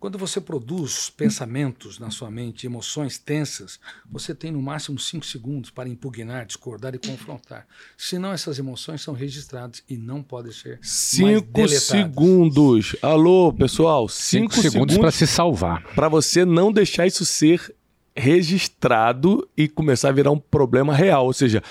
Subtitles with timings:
[0.00, 3.78] Quando você produz pensamentos na sua mente, emoções tensas,
[4.10, 7.66] você tem no máximo cinco segundos para impugnar, discordar e confrontar.
[7.98, 12.96] Senão, essas emoções são registradas e não podem ser cinco segundos.
[13.02, 15.82] Alô, pessoal, cinco, cinco segundos para se salvar.
[15.94, 17.74] Para você não deixar isso ser
[18.16, 21.26] registrado e começar a virar um problema real.
[21.26, 21.62] Ou seja,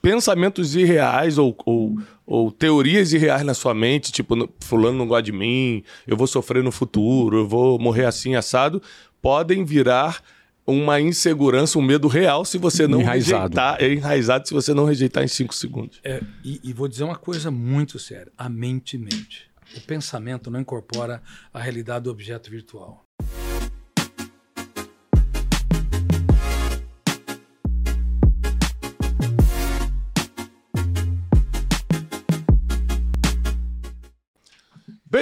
[0.00, 5.32] pensamentos irreais ou, ou, ou, teorias irreais na sua mente, tipo, fulano não gosta de
[5.32, 8.82] mim, eu vou sofrer no futuro, eu vou morrer assim, assado,
[9.22, 10.22] podem virar
[10.66, 13.54] uma insegurança, um medo real se você não enraizado.
[13.54, 13.82] rejeitar.
[13.82, 16.00] É enraizado se você não rejeitar em cinco segundos.
[16.02, 19.48] É, e, e vou dizer uma coisa muito séria: a mente mente.
[19.76, 21.22] O pensamento não incorpora
[21.52, 23.05] a realidade do objeto virtual.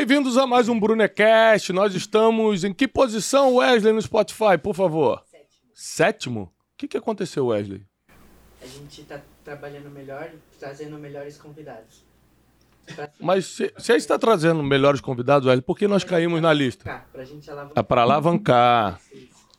[0.07, 1.73] Bem-vindos a mais um Brunecast.
[1.73, 5.23] Nós estamos em que posição, Wesley, no Spotify, por favor?
[5.25, 5.71] Sétimo.
[5.73, 6.41] Sétimo?
[6.43, 7.81] O que, que aconteceu, Wesley?
[8.61, 10.29] A gente está trabalhando melhor,
[10.61, 12.05] trazendo melhores convidados.
[13.19, 16.53] Mas se, se a gente está trazendo melhores convidados, Wesley, por que nós caímos na
[16.53, 17.03] lista?
[17.11, 17.83] Pra gente alavancar.
[17.83, 19.01] É para alavancar.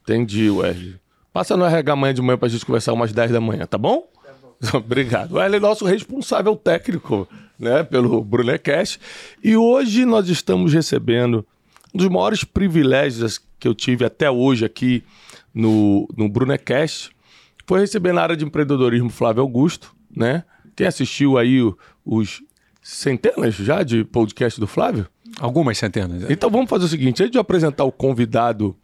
[0.03, 0.99] Entendi, Wesley.
[1.33, 3.80] Passa no RH amanhã de manhã para a gente conversar umas 10 da manhã, tá
[3.80, 4.07] bom?
[4.23, 4.55] Tá bom.
[4.77, 5.37] Obrigado.
[5.37, 7.27] Wesley é nosso responsável técnico
[7.59, 9.00] né, pelo Brunecast.
[9.44, 11.45] E hoje nós estamos recebendo
[11.94, 15.03] um dos maiores privilégios que eu tive até hoje aqui
[15.53, 17.11] no, no Brunecast.
[17.66, 20.44] Foi receber na área de empreendedorismo Flávio Augusto, né?
[20.76, 21.59] Quem assistiu aí
[22.06, 22.44] os
[22.83, 25.08] centenas já de podcast do Flávio?
[25.39, 26.23] Algumas centenas.
[26.23, 26.33] É.
[26.33, 28.76] Então vamos fazer o seguinte: antes de eu apresentar o convidado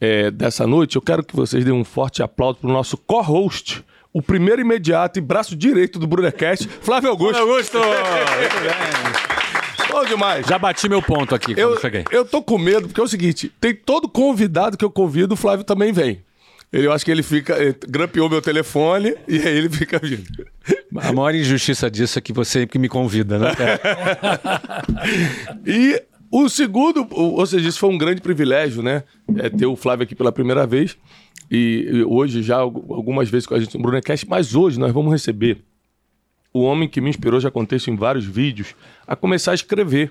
[0.00, 3.84] é, dessa noite, eu quero que vocês deem um forte aplauso para o nosso co-host,
[4.16, 7.34] o primeiro imediato e braço direito do Brunecast, Flávio Augusto.
[7.34, 7.78] Flávio Augusto!
[7.78, 9.92] Muito bem.
[9.92, 10.46] Bom demais.
[10.46, 12.02] Já bati meu ponto aqui quando eu, cheguei.
[12.10, 15.36] Eu tô com medo, porque é o seguinte: tem todo convidado que eu convido, o
[15.36, 16.24] Flávio também vem.
[16.72, 17.62] Ele, eu acho que ele fica.
[17.62, 20.24] Ele grampeou meu telefone e aí ele fica vindo.
[20.96, 23.52] A maior injustiça disso é que você que me convida, né?
[25.66, 29.04] e o segundo, ou seja, isso foi um grande privilégio, né?
[29.36, 30.96] É ter o Flávio aqui pela primeira vez.
[31.50, 35.58] E, hoje, já algumas vezes com a gente no Brunecast, mas hoje nós vamos receber
[36.52, 38.74] o homem que me inspirou, já contei isso em vários vídeos,
[39.06, 40.10] a começar a escrever,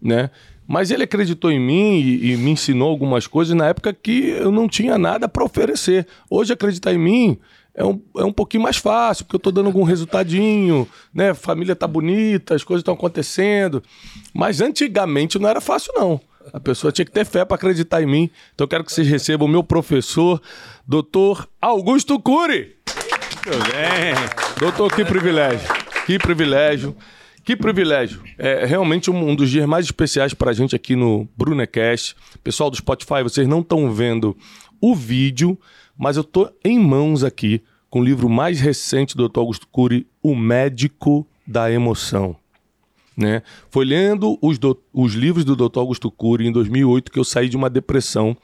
[0.00, 0.30] né?
[0.66, 4.50] Mas ele acreditou em mim e, e me ensinou algumas coisas na época que eu
[4.50, 6.06] não tinha nada para oferecer.
[6.30, 7.38] Hoje acreditar em mim
[7.74, 11.34] é um, é um pouquinho mais fácil, porque eu estou dando algum resultadinho, né?
[11.34, 13.82] Família tá bonita, as coisas estão acontecendo.
[14.32, 16.20] Mas antigamente não era fácil, não.
[16.52, 18.30] A pessoa tinha que ter fé para acreditar em mim.
[18.54, 20.40] Então eu quero que vocês recebam o meu professor,
[20.86, 22.76] doutor Augusto Cury.
[23.46, 24.14] Muito bem.
[24.58, 25.68] Doutor, que privilégio.
[26.06, 26.96] Que privilégio.
[27.44, 28.22] Que privilégio.
[28.38, 32.14] É realmente um, um dos dias mais especiais para a gente aqui no Brunecast.
[32.44, 34.36] Pessoal do Spotify, vocês não estão vendo
[34.80, 35.58] o vídeo,
[35.98, 39.40] mas eu tô em mãos aqui com o livro mais recente do Dr.
[39.40, 42.36] Augusto Cury, O Médico da Emoção.
[43.16, 43.42] Né?
[43.70, 45.78] Foi lendo os, do, os livros do Dr.
[45.78, 48.36] Augusto Cury em 2008 que eu saí de uma depressão.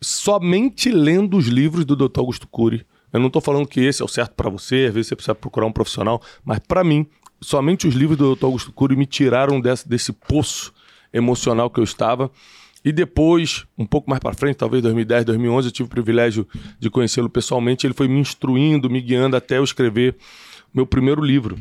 [0.00, 2.20] Somente lendo os livros do Dr.
[2.20, 2.84] Augusto Cury.
[3.12, 5.34] Eu não estou falando que esse é o certo para você, às vezes você precisa
[5.34, 7.06] procurar um profissional, mas para mim,
[7.40, 8.46] somente os livros do Dr.
[8.46, 10.72] Augusto Cury me tiraram desse, desse poço
[11.12, 12.30] emocional que eu estava.
[12.84, 16.46] E depois, um pouco mais para frente, talvez 2010, 2011, eu tive o privilégio
[16.78, 17.86] de conhecê-lo pessoalmente.
[17.86, 20.16] Ele foi me instruindo, me guiando até eu escrever
[20.72, 21.56] meu primeiro livro.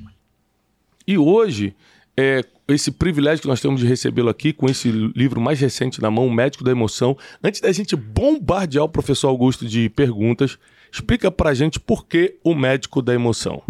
[1.08, 1.76] E hoje,
[2.16, 6.10] é, esse privilégio que nós temos de recebê-lo aqui com esse livro mais recente na
[6.10, 7.18] mão, O Médico da Emoção.
[7.44, 10.58] Antes da gente bombardear o professor Augusto de perguntas,
[10.92, 13.64] explica pra gente por que o Médico da Emoção.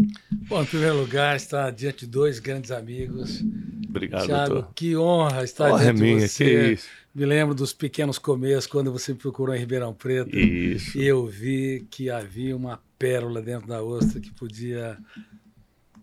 [0.47, 3.41] Bom, em primeiro lugar, está diante de dois grandes amigos.
[3.89, 4.71] Obrigado, Thiago, doutor.
[4.75, 6.45] que honra estar honra diante minha, de você.
[6.45, 6.87] Que isso.
[7.15, 10.35] Me lembro dos pequenos começos, quando você me procurou em Ribeirão Preto.
[10.35, 10.97] Isso.
[10.97, 14.97] E eu vi que havia uma pérola dentro da ostra que podia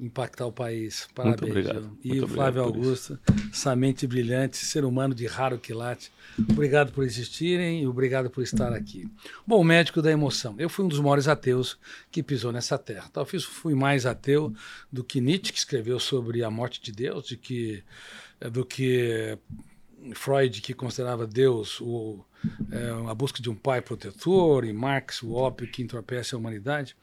[0.01, 1.07] impactar o país.
[1.15, 1.41] Parabéns.
[1.41, 1.99] Muito obrigado.
[2.03, 3.19] E Muito o Flávio Augusto,
[3.53, 6.11] essa mente brilhante, ser humano de raro quilate.
[6.51, 9.09] Obrigado por existirem e obrigado por estar aqui.
[9.47, 10.55] Bom, médico da emoção.
[10.59, 11.79] Eu fui um dos maiores ateus
[12.11, 13.11] que pisou nessa terra.
[13.13, 14.53] Talvez fui mais ateu
[14.91, 17.85] do que Nietzsche, que escreveu sobre a morte de Deus, de que,
[18.51, 19.37] do que
[20.15, 22.25] Freud, que considerava Deus o,
[22.73, 26.97] é, a busca de um pai protetor, e Marx, o ópio que entorpece a humanidade.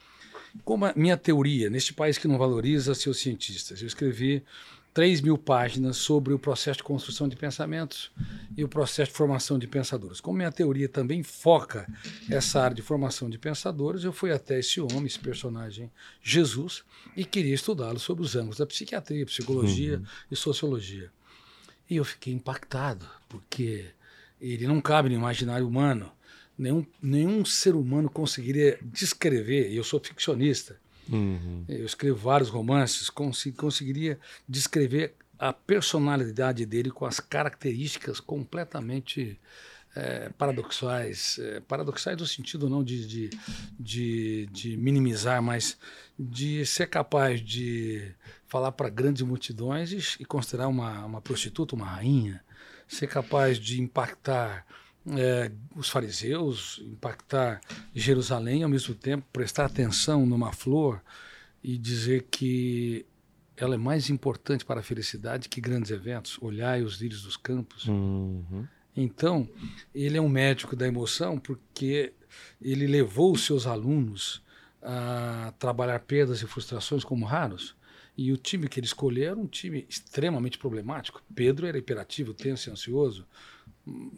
[0.64, 4.44] Como a minha teoria, neste país que não valoriza seus cientistas, eu escrevi
[4.98, 8.12] 3 mil páginas sobre o processo de construção de pensamentos
[8.58, 10.20] e o processo de formação de pensadores.
[10.20, 11.88] Como minha teoria também foca
[12.28, 16.84] essa área de formação de pensadores, eu fui até esse homem, esse personagem Jesus,
[17.16, 20.06] e queria estudá-lo sobre os ângulos da psiquiatria, psicologia uhum.
[20.32, 21.12] e sociologia.
[21.88, 23.86] E eu fiquei impactado, porque
[24.42, 26.12] Ele não cabe no imaginário humano.
[26.58, 31.64] Nenhum, nenhum ser humano conseguiria descrever, e eu sou ficcionista, Uhum.
[31.70, 34.20] eu escrevo vários romances, consi- conseguiria
[34.50, 39.40] descrever a personalidade dele com as características completamente
[39.96, 41.40] eh, paradoxais.
[41.40, 43.30] eh, paradoxais no sentido não de, de,
[43.80, 45.78] de, de minimizar, mas
[46.20, 48.12] de ser capaz de
[48.48, 52.44] falar para grandes multidões e, e considerar uma, uma prostituta uma rainha,
[52.88, 54.66] ser capaz de impactar
[55.16, 57.62] eh, os fariseus, impactar
[57.94, 61.02] Jerusalém, ao mesmo tempo prestar atenção numa flor
[61.64, 63.06] e dizer que
[63.56, 66.38] ela é mais importante para a felicidade que grandes eventos.
[66.42, 67.88] Olhai os lírios dos campos.
[67.88, 68.68] Uhum.
[68.96, 69.50] Então,
[69.94, 72.14] ele é um médico da emoção porque
[72.62, 74.44] ele levou os seus alunos
[74.82, 77.76] a trabalhar perdas e frustrações como raros.
[78.18, 81.22] E o time que ele escolheu era um time extremamente problemático.
[81.36, 83.28] Pedro era hiperativo, tenso e ansioso.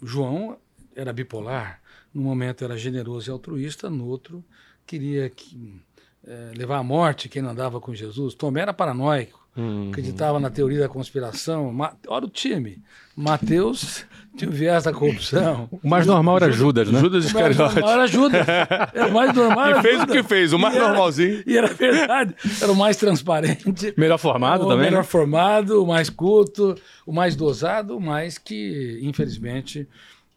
[0.02, 0.58] João
[1.00, 1.80] era bipolar.
[2.13, 4.44] No momento era generoso e altruísta, no outro
[4.86, 5.80] queria que,
[6.28, 8.34] eh, levar à morte quem não andava com Jesus.
[8.34, 9.90] Tomé era paranoico, Uhum.
[9.90, 11.72] acreditava na teoria da conspiração.
[11.74, 12.81] Ma- Olha o time.
[13.16, 14.06] Mateus
[14.38, 15.68] tinha o viés da corrupção.
[15.84, 17.00] O mais normal era Judas, né?
[17.00, 17.75] Judas O mais Iscariote.
[17.75, 18.48] normal era Judas.
[18.48, 19.68] Era o mais normal.
[19.68, 20.16] E era fez o Judas.
[20.16, 21.44] que fez, o mais E era- normalzinho.
[21.45, 22.36] E era verdade.
[22.62, 23.94] Era o mais transparente.
[23.98, 24.86] Melhor formado o também?
[24.86, 25.04] melhor né?
[25.04, 26.75] formado, o mais culto,
[27.06, 29.88] o mais dosado, mas que, infelizmente,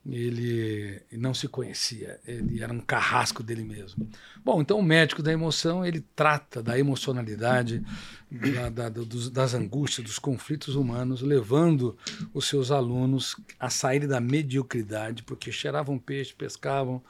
[0.04, 2.18] ele não se conhecia.
[2.26, 4.08] Ele era um carrasco dele mesmo.
[4.44, 7.82] Bom, então o médico da emoção, ele trata da emocionalidade,
[8.30, 11.96] da- da- dos- das angústias, dos conflitos humanos, levando
[12.34, 17.02] os seus alunos a saírem da mediocridade, porque cheiravam peixe, pescavam,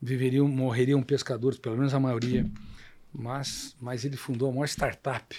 [0.00, 2.46] viveriam, morreriam pescadores, pelo menos a maioria.
[3.18, 5.34] Mas, mas ele fundou a maior startup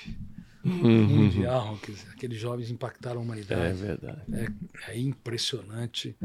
[0.64, 3.78] mundial, quer dizer, aqueles jovens impactaram a É humanidade.
[3.78, 4.22] verdade.
[4.34, 6.16] É, é impressionante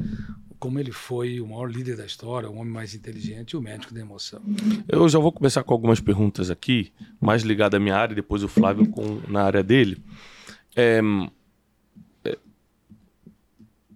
[0.63, 3.93] como ele foi o maior líder da história, o homem mais inteligente e o médico
[3.93, 4.41] da emoção.
[4.89, 8.49] Eu já vou começar com algumas perguntas aqui, mais ligadas à minha área, depois o
[8.49, 10.01] Flávio com, na área dele.
[10.77, 11.01] É,
[12.25, 12.39] é,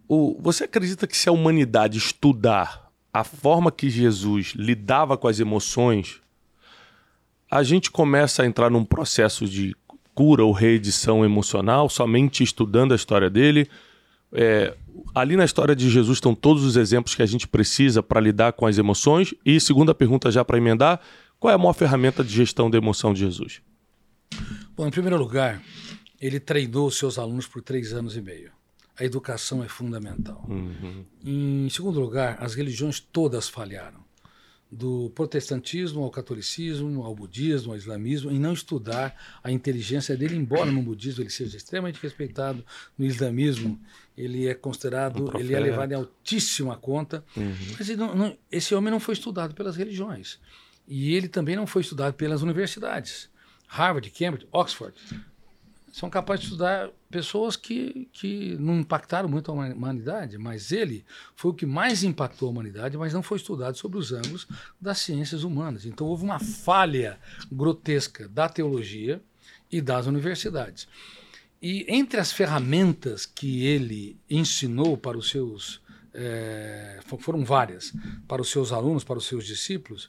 [0.08, 5.38] o- você acredita que se a humanidade estudar a forma que Jesus lidava com as
[5.38, 6.20] emoções,
[7.48, 9.72] a gente começa a entrar num processo de
[10.16, 13.68] cura ou reedição emocional somente estudando a história dele?
[14.32, 14.74] É,
[15.14, 18.52] ali na história de Jesus estão todos os exemplos que a gente precisa para lidar
[18.52, 19.34] com as emoções.
[19.44, 21.00] E segunda pergunta já para emendar,
[21.38, 23.60] qual é a maior ferramenta de gestão da emoção de Jesus?
[24.76, 25.62] Bom, em primeiro lugar,
[26.20, 28.50] ele treinou os seus alunos por três anos e meio.
[28.98, 30.48] A educação é fundamental.
[31.24, 34.04] Em segundo lugar, as religiões todas falharam.
[34.72, 39.14] Do protestantismo ao catolicismo, ao budismo, ao islamismo, em não estudar
[39.44, 42.64] a inteligência dele, embora no budismo ele seja extremamente respeitado,
[42.98, 43.78] no islamismo
[44.16, 47.24] ele é considerado, Um ele é levado em altíssima conta.
[47.78, 50.38] Mas ele não- não- esse homem não foi estudado pelas religiões.
[50.88, 53.28] E ele também não foi estudado pelas universidades.
[53.66, 54.94] Harvard, Cambridge, Oxford
[55.92, 61.04] são capazes de estudar pessoas que, que não impactaram muito a huma- humanidade, mas ele
[61.34, 64.46] foi o que mais impactou a humanidade, mas não foi estudado sobre os ângulos
[64.80, 65.84] das ciências humanas.
[65.86, 67.18] Então houve uma falha
[67.50, 69.22] grotesca da teologia
[69.72, 70.86] e das universidades.
[71.60, 75.80] E entre as ferramentas que ele ensinou para os seus.
[77.04, 77.92] fo- foram várias,
[78.26, 80.08] para os seus alunos, para os seus discípulos,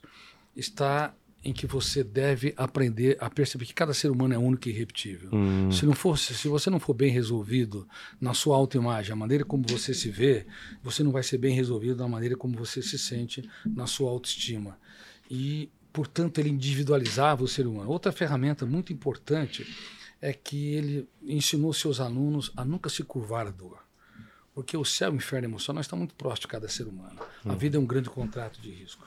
[0.56, 1.14] está
[1.44, 5.30] em que você deve aprender a perceber que cada ser humano é único e irrepetível.
[5.72, 7.88] Se, não fosse, se você não for bem resolvido
[8.20, 10.46] na sua autoimagem, a maneira como você se vê,
[10.84, 14.78] você não vai ser bem resolvido na maneira como você se sente na sua autoestima.
[15.30, 17.90] E, portanto, ele individualizava o ser humano.
[17.92, 19.66] Outra ferramenta muito importante
[20.22, 23.80] é que ele ensinou seus alunos a nunca se curvar à dor.
[24.54, 27.20] Porque o céu e o inferno emocional estão muito próximos de cada ser humano.
[27.46, 29.06] A vida é um grande contrato de risco.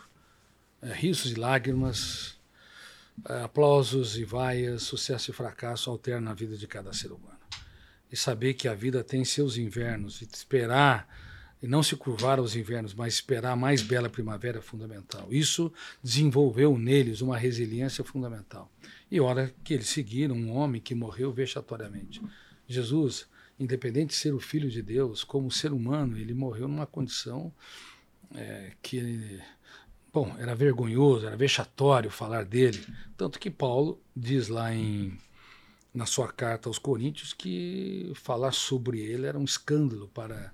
[0.81, 2.38] É, risos e lágrimas,
[3.29, 7.38] é, aplausos e vaias, sucesso e fracasso alternam a vida de cada ser humano.
[8.11, 11.09] E saber que a vida tem seus invernos e esperar
[11.62, 15.29] e não se curvar aos invernos, mas esperar a mais bela primavera é fundamental.
[15.31, 18.71] Isso desenvolveu neles uma resiliência fundamental.
[19.11, 22.23] E hora que eles seguiram um homem que morreu vexatoriamente.
[22.67, 23.26] Jesus,
[23.59, 27.52] independente de ser o filho de Deus, como ser humano, ele morreu numa condição
[28.35, 29.40] é, que
[30.12, 32.85] bom, era vergonhoso, era vexatório falar dele.
[33.17, 35.19] Tanto que Paulo diz lá em,
[35.93, 40.52] na sua carta aos Coríntios que falar sobre ele era um escândalo para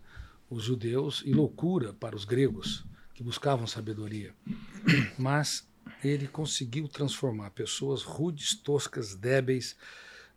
[0.48, 2.84] os judeus e loucura para os gregos
[3.14, 4.34] que buscavam sabedoria.
[5.18, 5.66] Mas
[6.02, 9.76] ele conseguiu transformar pessoas rudes, toscas, débeis,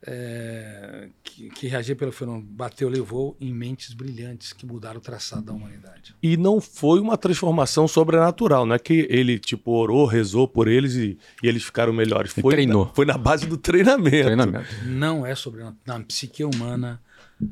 [0.02, 5.42] é, que, que reagia pelo fenômeno bateu, levou em mentes brilhantes que mudaram o traçado
[5.42, 6.14] da humanidade.
[6.22, 10.94] E não foi uma transformação sobrenatural, não é que ele, tipo, orou, rezou por eles
[10.94, 12.32] e, e eles ficaram melhores.
[12.36, 12.86] E Foi treinou.
[12.86, 14.24] Na, foi na base do treinamento.
[14.24, 14.84] Treinamento.
[14.86, 17.00] Não é sobre na psique humana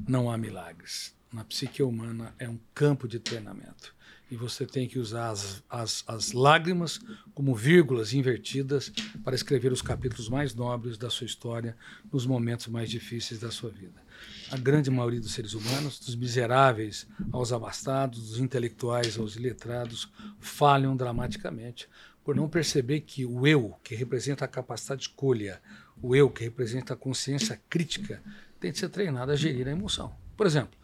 [0.08, 1.14] não há milagres.
[1.32, 3.94] Na psique humana é um campo de treinamento.
[4.30, 7.00] E você tem que usar as, as, as lágrimas
[7.34, 8.92] como vírgulas invertidas
[9.24, 11.76] para escrever os capítulos mais nobres da sua história
[12.12, 14.02] nos momentos mais difíceis da sua vida.
[14.50, 20.96] A grande maioria dos seres humanos, dos miseráveis aos abastados, dos intelectuais aos iletrados, falham
[20.96, 21.88] dramaticamente
[22.24, 25.62] por não perceber que o eu, que representa a capacidade de escolha,
[26.02, 28.22] o eu, que representa a consciência crítica,
[28.60, 30.14] tem que ser treinado a gerir a emoção.
[30.36, 30.77] Por exemplo,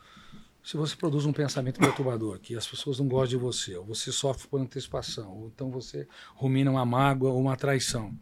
[0.65, 4.11] se você produz um pensamento perturbador, que as pessoas não gostam de você, ou você
[4.11, 8.13] sofre por antecipação, ou então você rumina uma mágoa ou uma traição.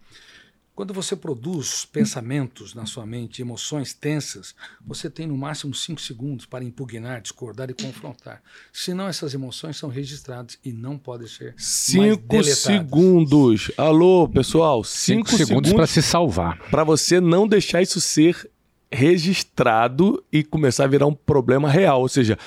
[0.74, 6.46] Quando você produz pensamentos na sua mente, emoções tensas, você tem no máximo cinco segundos
[6.46, 8.42] para impugnar, discordar e confrontar.
[8.72, 12.58] Senão, essas emoções são registradas e não podem ser mais Cinco deletadas.
[12.58, 13.70] segundos.
[13.76, 14.82] Alô, pessoal.
[14.82, 16.58] Cinco, Cinco, segundos para se salvar.
[16.70, 18.50] para você não deixar isso ser
[18.92, 22.00] registrado e começar a virar um problema real.
[22.00, 22.38] Ou seja,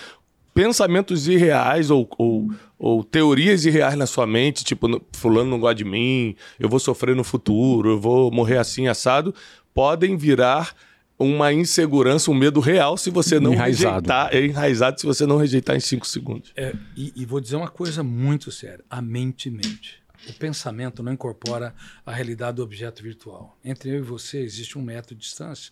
[0.54, 5.76] pensamentos irreais ou, ou, ou teorias irreais na sua mente, tipo, "No- fulano não gosta
[5.76, 9.34] de mim, eu vou sofrer no futuro, eu vou morrer assim, assado,
[9.74, 10.76] podem virar
[11.18, 13.96] uma insegurança, um medo real se você não Enraizado.
[14.08, 14.30] rejeitar.
[14.36, 16.52] É enraizado se você não rejeitar em cinco segundos.
[16.58, 20.04] É, e, e vou dizer uma coisa muito séria: a mente mente.
[20.28, 21.74] O pensamento não incorpora
[22.06, 23.58] a realidade do objeto virtual.
[23.64, 25.72] Entre eu e você existe um metro de distância,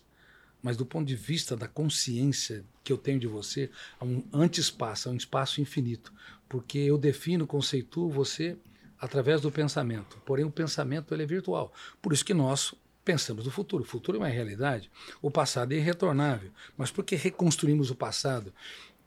[0.64, 5.10] mas do ponto de vista da consciência que eu tenho de você, há um anti-espaço,
[5.10, 6.10] há um espaço infinito.
[6.48, 8.56] Porque eu defino, conceituo você
[8.98, 10.16] através do pensamento.
[10.24, 11.70] Porém, o pensamento ele é virtual.
[12.00, 13.82] Por isso que nós pensamos no futuro.
[13.82, 14.90] O futuro é uma realidade.
[15.20, 16.50] O passado é irretornável.
[16.78, 18.50] Mas por que reconstruímos o passado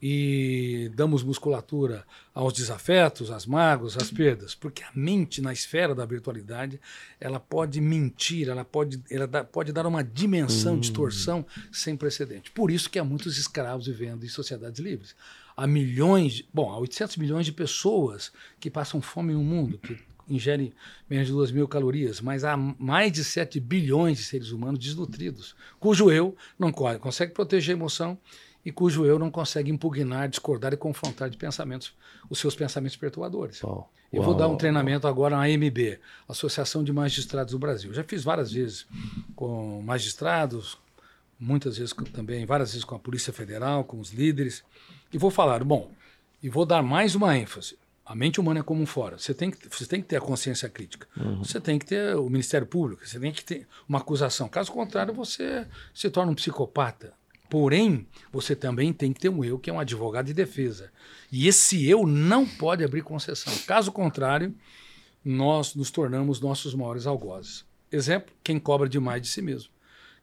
[0.01, 4.53] e damos musculatura aos desafetos, às mágoas, às perdas?
[4.53, 6.79] Porque a mente, na esfera da virtualidade,
[7.19, 12.51] ela pode mentir, ela pode, ela dá- pode dar uma dimensão, distorção sem precedente.
[12.51, 15.15] Por isso que há muitos escravos vivendo em sociedades livres.
[15.55, 19.97] Há milhões, bom, há 800 milhões de pessoas que passam fome no mundo, que
[20.29, 20.73] ingere
[21.09, 25.55] menos de 2 mil calorias, mas há mais de 7 bilhões de seres humanos desnutridos,
[25.79, 28.19] cujo eu não co- consegue proteger a emoção
[28.67, 31.93] e cujo eu não consegue impugnar, discordar e confrontar de pensamentos,
[32.29, 33.63] os seus pensamentos perturbadores.
[33.63, 33.89] Uau.
[34.11, 35.97] Eu vou dar um treinamento agora na AMB,
[36.27, 37.93] Associação de Magistrados do Brasil.
[37.93, 38.85] Já fiz várias vezes
[39.37, 40.77] com magistrados,
[41.39, 44.65] muitas vezes também, várias vezes com a Polícia Federal, com os líderes,
[45.13, 45.89] e vou falar, bom,
[46.43, 47.77] e vou dar mais uma ênfase.
[48.05, 49.17] A mente humana é como um fora.
[49.17, 51.07] Você tem que, você tem que ter a consciência crítica.
[51.37, 54.49] Você tem que ter o Ministério Público, você tem que ter uma acusação.
[54.49, 57.13] Caso contrário, você se torna um psicopata.
[57.49, 60.91] Porém, você também tem que ter um eu que é um advogado de defesa.
[61.31, 63.53] E esse eu não pode abrir concessão.
[63.65, 64.53] Caso contrário,
[65.23, 67.65] nós nos tornamos nossos maiores algozes.
[67.91, 69.69] Exemplo, quem cobra demais de si mesmo.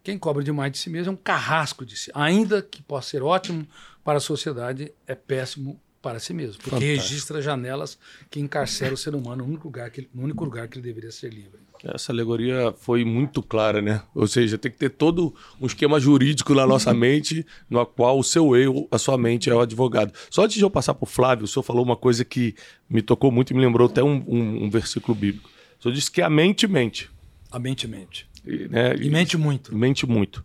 [0.03, 2.11] Quem cobra demais de si mesmo é um carrasco de si.
[2.15, 3.67] Ainda que possa ser ótimo
[4.05, 6.57] para a sociedade, é péssimo para si mesmo.
[6.63, 7.01] Porque Fantástico.
[7.03, 7.99] registra janelas
[8.31, 10.87] que encarceram o ser humano no único lugar que, ele- no único lugar que ele
[10.87, 11.59] deveria ser livre.
[11.93, 14.03] Essa alegoria foi muito clara, né?
[14.15, 18.25] Ou seja, tem que ter todo um esquema jurídico na nossa mente, no qual o
[18.25, 20.13] seu eu, a sua mente é o advogado.
[20.31, 22.55] Só antes de eu passar para o Flávio, o senhor falou uma coisa que
[22.89, 25.49] me tocou muito e me lembrou até um, um- um versículo bíblico.
[25.79, 27.11] O senhor disse que a mente mente.
[27.53, 28.27] A mente mente.
[28.47, 29.75] E, né, E mente muito.
[29.77, 30.45] mente muito.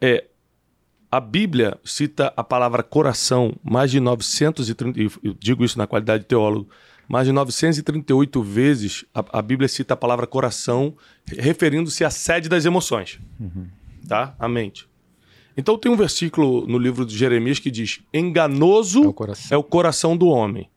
[0.00, 0.24] É,
[1.10, 6.24] a Bíblia cita a palavra coração mais de 930, e eu digo isso na qualidade
[6.24, 6.68] de teólogo,
[7.08, 10.96] mais de 938 vezes a, a Bíblia cita a palavra coração,
[11.26, 13.18] referindo-se à sede das emoções.
[14.08, 14.34] Tá?
[14.38, 14.88] A mente.
[15.56, 19.48] Então tem um versículo no livro de Jeremias que diz: enganoso É o coração.
[19.50, 20.68] é o coração do homem.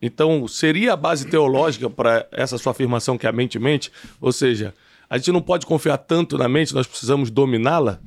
[0.00, 3.90] Então, seria a base teológica para essa sua afirmação que a mente mente?
[4.20, 4.72] Ou seja,
[5.10, 8.00] a gente não pode confiar tanto na mente, nós precisamos dominá-la?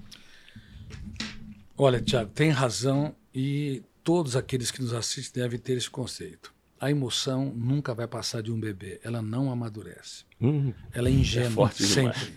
[1.78, 6.54] Olha, Tiago, tem razão e todos aqueles que nos assistem devem ter esse conceito.
[6.82, 10.26] A emoção nunca vai passar de um bebê, ela não amadurece.
[10.42, 12.18] Hum, Ela é ingênua forte demais.
[12.18, 12.34] sempre.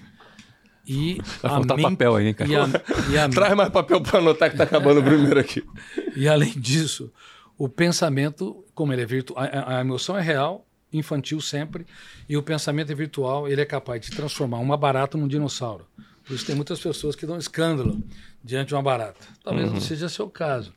[0.86, 2.50] E Vai faltar mente- papel aí, hein, cara?
[2.50, 2.68] E, a-
[3.10, 5.64] e a- Traz mais papel para anotar que tá acabando o primeiro aqui.
[6.14, 7.10] e além disso,
[7.56, 11.86] o pensamento, como ele é virtual, a, a emoção é real, infantil sempre,
[12.28, 15.86] e o pensamento é virtual, ele é capaz de transformar uma barata num dinossauro.
[16.22, 18.02] Por isso tem muitas pessoas que dão escândalo
[18.42, 19.26] diante de uma barata.
[19.42, 20.72] Talvez não seja seu caso,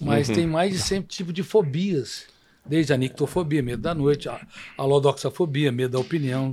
[0.00, 2.26] mas tem mais de 100 tipos de fobias,
[2.64, 4.40] desde a nictofobia, medo da noite, a,
[4.76, 6.52] a lodoxafobia, medo da opinião,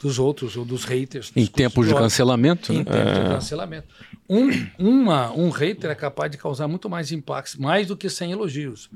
[0.00, 1.32] dos outros ou dos haters.
[1.34, 2.84] Em dos tempos de cancelamento, Em né?
[2.84, 3.88] tempos de cancelamento.
[4.28, 4.48] Um,
[4.78, 8.90] uma, um hater é capaz de causar muito mais impactos, mais do que 100 elogios.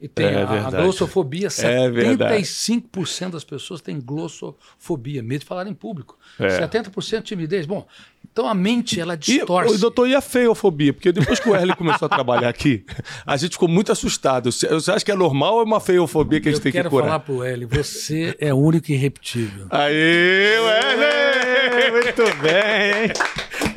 [0.00, 2.42] E tem É a, a glossofobia, É verdade.
[2.42, 6.16] 75% das pessoas têm glossofobia, medo de falar em público.
[6.38, 6.46] É.
[6.60, 7.66] 70% timidez.
[7.66, 7.84] Bom,
[8.32, 9.74] então a mente, ela E, distorce.
[9.74, 10.92] o doutor, e a feiofobia?
[10.92, 12.84] Porque depois que o Erle começou a trabalhar aqui,
[13.26, 14.52] a gente ficou muito assustado.
[14.52, 16.70] Você você acha que é normal ou é uma feiofobia que a gente Eu tem
[16.72, 17.06] que quero curar?
[17.06, 19.66] falar pro Eli, você é único e irrepetível.
[19.68, 21.90] Aê, Erle!
[21.90, 23.12] Muito bem, hein?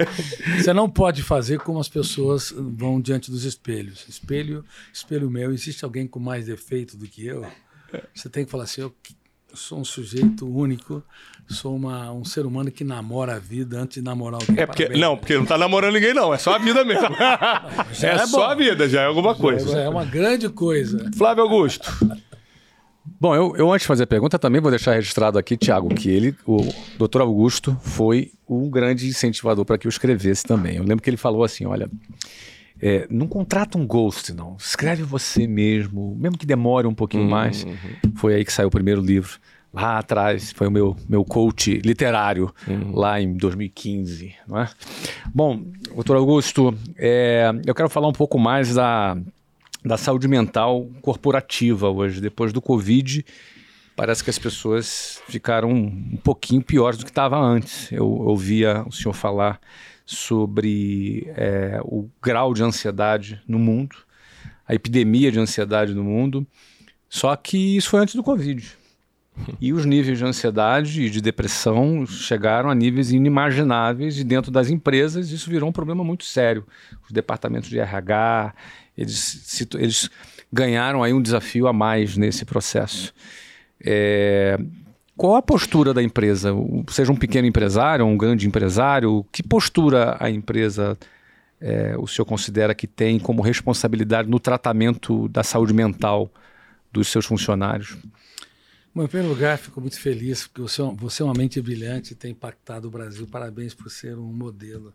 [0.57, 4.05] Você não pode fazer como as pessoas vão diante dos espelhos.
[4.07, 7.45] Espelho, espelho meu, existe alguém com mais defeito do que eu?
[8.13, 8.93] Você tem que falar assim, eu
[9.53, 11.03] sou um sujeito único,
[11.49, 14.63] sou uma, um ser humano que namora a vida antes de namorar alguém.
[14.63, 15.01] É porque, Parabéns.
[15.01, 16.33] não, porque não tá namorando ninguém, não.
[16.33, 17.07] É só a vida mesmo.
[18.01, 19.79] é é só a vida, já é alguma Já coisa.
[19.79, 21.11] é uma grande coisa.
[21.15, 21.91] Flávio Augusto.
[23.19, 26.09] Bom, eu, eu antes de fazer a pergunta também vou deixar registrado aqui, Tiago, que
[26.09, 26.57] ele, o
[26.97, 30.77] doutor Augusto, foi um grande incentivador para que eu escrevesse também.
[30.77, 31.89] Eu lembro que ele falou assim: olha,
[32.79, 34.55] é, não contrata um ghost, não.
[34.57, 37.65] Escreve você mesmo, mesmo que demore um pouquinho mais.
[38.15, 39.39] Foi aí que saiu o primeiro livro.
[39.73, 42.53] Lá atrás, foi o meu, meu coach literário,
[42.93, 44.69] lá em 2015, não é?
[45.33, 45.63] Bom,
[45.95, 49.15] doutor Augusto, é, eu quero falar um pouco mais da,
[49.83, 52.21] da saúde mental corporativa hoje.
[52.21, 53.25] Depois do Covid,
[53.95, 57.91] parece que as pessoas ficaram um pouquinho piores do que estava antes.
[57.91, 59.59] Eu ouvia o senhor falar
[60.05, 63.95] sobre é, o grau de ansiedade no mundo,
[64.67, 66.45] a epidemia de ansiedade no mundo.
[67.09, 68.77] Só que isso foi antes do Covid.
[69.59, 74.69] E os níveis de ansiedade e de depressão chegaram a níveis inimagináveis e dentro das
[74.69, 76.65] empresas isso virou um problema muito sério.
[77.03, 78.53] Os departamentos de RH,
[78.97, 80.09] eles, se- eles
[80.51, 83.13] ganharam aí um desafio a mais nesse processo.
[83.83, 84.57] É,
[85.15, 86.51] qual a postura da empresa?
[86.89, 90.97] Seja um pequeno empresário, um grande empresário, que postura a empresa
[91.59, 96.31] é, o senhor considera que tem como responsabilidade no tratamento da saúde mental
[96.91, 97.95] dos seus funcionários?
[98.93, 102.15] Bom, em primeiro lugar, fico muito feliz porque você, você é uma mente brilhante e
[102.15, 103.25] tem impactado o Brasil.
[103.25, 104.93] Parabéns por ser um modelo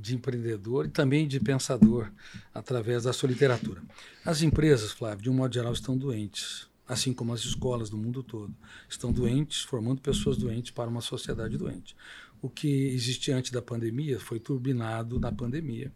[0.00, 2.10] de empreendedor e também de pensador
[2.54, 3.82] através da sua literatura.
[4.24, 8.22] As empresas, Flávio, de um modo geral, estão doentes, assim como as escolas do mundo
[8.22, 8.54] todo.
[8.88, 11.94] Estão doentes, formando pessoas doentes para uma sociedade doente.
[12.42, 15.92] O que existia antes da pandemia foi turbinado na pandemia,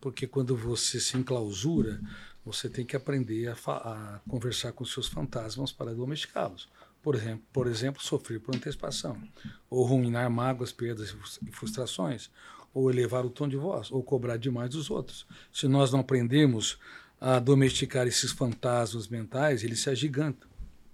[0.00, 2.00] porque quando você se enclausura,
[2.44, 6.68] você tem que aprender a, a conversar com seus fantasmas para domesticá-los.
[7.02, 9.20] Por exemplo, por exemplo, sofrer por antecipação,
[9.68, 11.14] ou ruminar mágoas, perdas
[11.46, 12.30] e frustrações,
[12.78, 15.26] ou elevar o tom de voz, ou cobrar demais dos outros.
[15.52, 16.78] Se nós não aprendermos
[17.20, 20.48] a domesticar esses fantasmas mentais, eles se agigantam,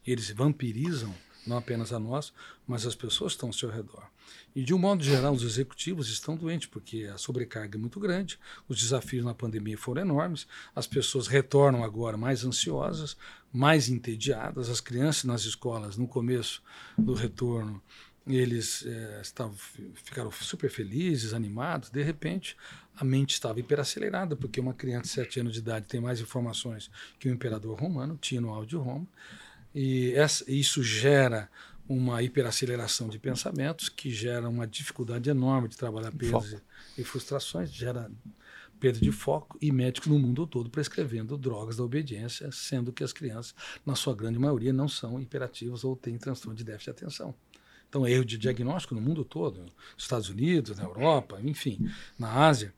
[0.07, 1.15] eles vampirizam
[1.47, 2.33] não apenas a nós,
[2.67, 4.03] mas as pessoas que estão ao seu redor.
[4.57, 8.39] E de um modo geral, os executivos estão doentes porque a sobrecarga é muito grande,
[8.67, 13.15] os desafios na pandemia foram enormes, as pessoas retornam agora mais ansiosas,
[13.53, 16.63] mais entediadas, as crianças nas escolas, no começo
[16.97, 17.83] do retorno,
[18.27, 22.57] eles eh, estavam, fi- ficaram super felizes, animados, de repente
[22.97, 26.91] a mente estava hiperacelerada, porque uma criança de 7 anos de idade tem mais informações
[27.19, 29.07] que o imperador romano tinha no áudio Roma,
[29.75, 31.51] e essa- isso gera
[31.89, 36.53] uma hiperaceleração de pensamentos, que gera uma dificuldade enorme de trabalhar perdas
[36.97, 38.11] e, e frustrações, gera
[38.81, 43.13] perda de foco e médicos no mundo todo prescrevendo drogas da obediência, sendo que as
[43.13, 47.35] crianças, na sua grande maioria, não são hiperativas ou têm transtorno de déficit de atenção.
[47.95, 52.75] Então, erro de diagnóstico no mundo todo, nos Estados Unidos, na Europa, enfim, na Ásia.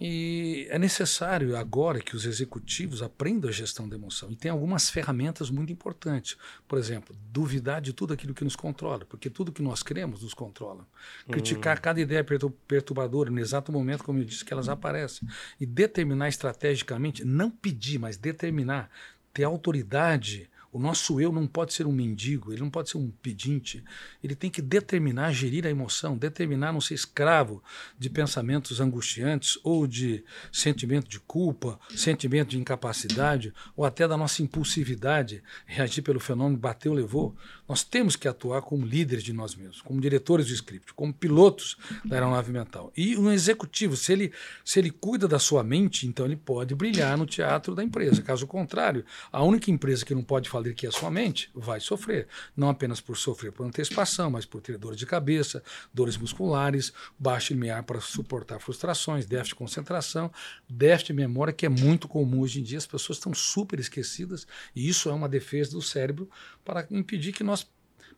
[0.00, 4.30] E é necessário agora que os executivos aprendam a gestão da emoção.
[4.30, 6.38] E tem algumas ferramentas muito importantes.
[6.66, 10.32] Por exemplo, duvidar de tudo aquilo que nos controla, porque tudo que nós cremos nos
[10.32, 10.88] controla.
[11.28, 15.28] Criticar cada ideia pertur- perturbadora no exato momento, como eu disse, que elas aparecem.
[15.60, 18.90] E determinar estrategicamente, não pedir, mas determinar,
[19.30, 20.48] ter autoridade.
[20.72, 23.84] O nosso eu não pode ser um mendigo, ele não pode ser um pedinte.
[24.24, 27.62] Ele tem que determinar, gerir a emoção, determinar não ser escravo
[27.98, 34.42] de pensamentos angustiantes ou de sentimento de culpa, sentimento de incapacidade ou até da nossa
[34.42, 37.36] impulsividade, reagir pelo fenômeno bateu, levou.
[37.68, 41.76] Nós temos que atuar como líderes de nós mesmos, como diretores do script, como pilotos
[42.02, 42.90] da aeronave mental.
[42.96, 44.32] E um executivo, se ele,
[44.64, 48.22] se ele cuida da sua mente, então ele pode brilhar no teatro da empresa.
[48.22, 52.28] Caso contrário, a única empresa que não pode falar que a sua mente vai sofrer.
[52.56, 57.52] Não apenas por sofrer por antecipação, mas por ter dores de cabeça, dores musculares, baixo
[57.52, 60.30] limiar para suportar frustrações, déficit de concentração,
[60.68, 62.78] déficit de memória, que é muito comum hoje em dia.
[62.78, 66.30] As pessoas estão super esquecidas e isso é uma defesa do cérebro
[66.64, 67.66] para impedir que nós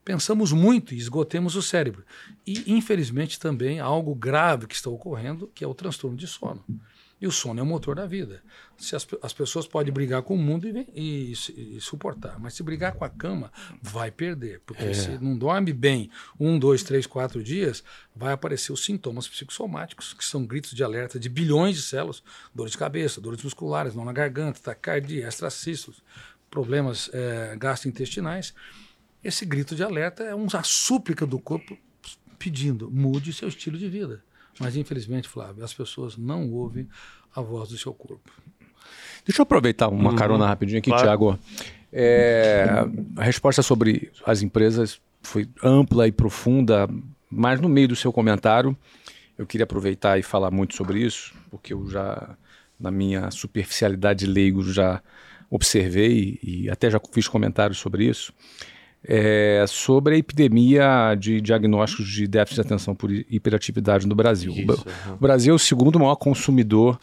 [0.05, 2.05] pensamos muito e esgotemos o cérebro.
[2.47, 6.63] E, infelizmente, também algo grave que está ocorrendo, que é o transtorno de sono.
[7.25, 8.43] E o sono é o motor da vida.
[8.77, 11.33] Se as, as pessoas podem brigar com o mundo e, e,
[11.77, 14.61] e, suportar, mas se brigar com a cama, vai perder.
[14.67, 14.93] Porque é.
[14.93, 17.83] se não dorme bem um, dois, três, quatro dias,
[18.15, 22.23] vai aparecer os sintomas psicossomáticos, que são gritos de alerta de bilhões de células,
[22.55, 26.03] dores de cabeça, dores musculares, não na garganta, taquicardia, extracístolos,
[26.51, 28.53] problemas é, gastrointestinais.
[29.23, 31.75] Esse grito de alerta é uma súplica do corpo
[32.39, 34.23] pedindo, mude seu estilo de vida.
[34.61, 36.89] Mas, infelizmente, Flávio, as pessoas não ouvem
[37.35, 38.31] a voz do seu corpo.
[39.25, 40.17] Deixa eu aproveitar uma uhum.
[40.17, 41.05] carona rapidinho aqui, claro.
[41.05, 41.39] Tiago.
[41.93, 42.67] É,
[43.17, 46.89] a resposta sobre as empresas foi ampla e profunda,
[47.31, 48.77] mas no meio do seu comentário,
[49.39, 52.37] eu queria aproveitar e falar muito sobre isso, porque eu já,
[52.79, 55.03] na minha superficialidade leigo, já
[55.51, 58.33] observei e até já fiz comentários sobre isso
[59.07, 64.53] é, sobre a epidemia de diagnósticos de déficit de atenção por hiperatividade no Brasil.
[64.53, 64.87] Isso.
[65.13, 66.99] O Brasil é o segundo maior consumidor.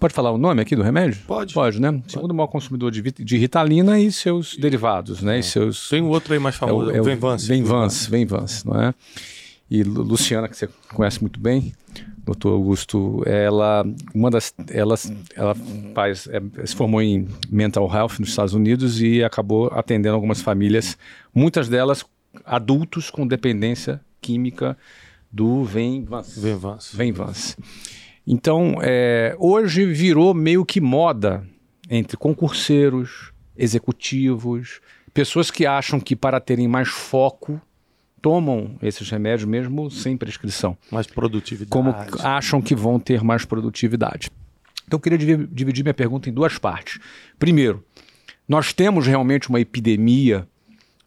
[0.00, 1.20] Pode falar o nome aqui do remédio?
[1.26, 1.54] Pode.
[1.54, 1.92] Pode, né?
[1.92, 2.12] Pode.
[2.12, 5.36] Segundo maior consumidor de, de Ritalina e seus derivados, né?
[5.36, 5.38] É.
[5.40, 7.46] E seus, Tem um outro aí mais famoso, é o, é o Venvance.
[7.46, 8.94] Venvance, Venvance, não é?
[9.70, 11.72] E Luciana, que você conhece muito bem,
[12.28, 14.94] doutor Augusto, ela, uma das, ela,
[15.34, 15.54] ela
[15.94, 20.98] faz, é, se formou em mental health nos Estados Unidos e acabou atendendo algumas famílias,
[21.34, 22.04] muitas delas
[22.44, 24.76] adultos com dependência química
[25.32, 26.38] do Venvance.
[26.38, 26.96] Venvance.
[26.96, 27.56] Venvance.
[28.26, 31.46] Então, é, hoje virou meio que moda
[31.88, 34.82] entre concurseiros, executivos,
[35.14, 37.58] pessoas que acham que para terem mais foco
[38.20, 40.76] tomam esses remédios mesmo sem prescrição.
[40.90, 41.70] Mais produtividade.
[41.70, 44.30] Como acham que vão ter mais produtividade.
[44.86, 46.98] Então eu queria dividir minha pergunta em duas partes.
[47.38, 47.84] Primeiro,
[48.48, 50.48] nós temos realmente uma epidemia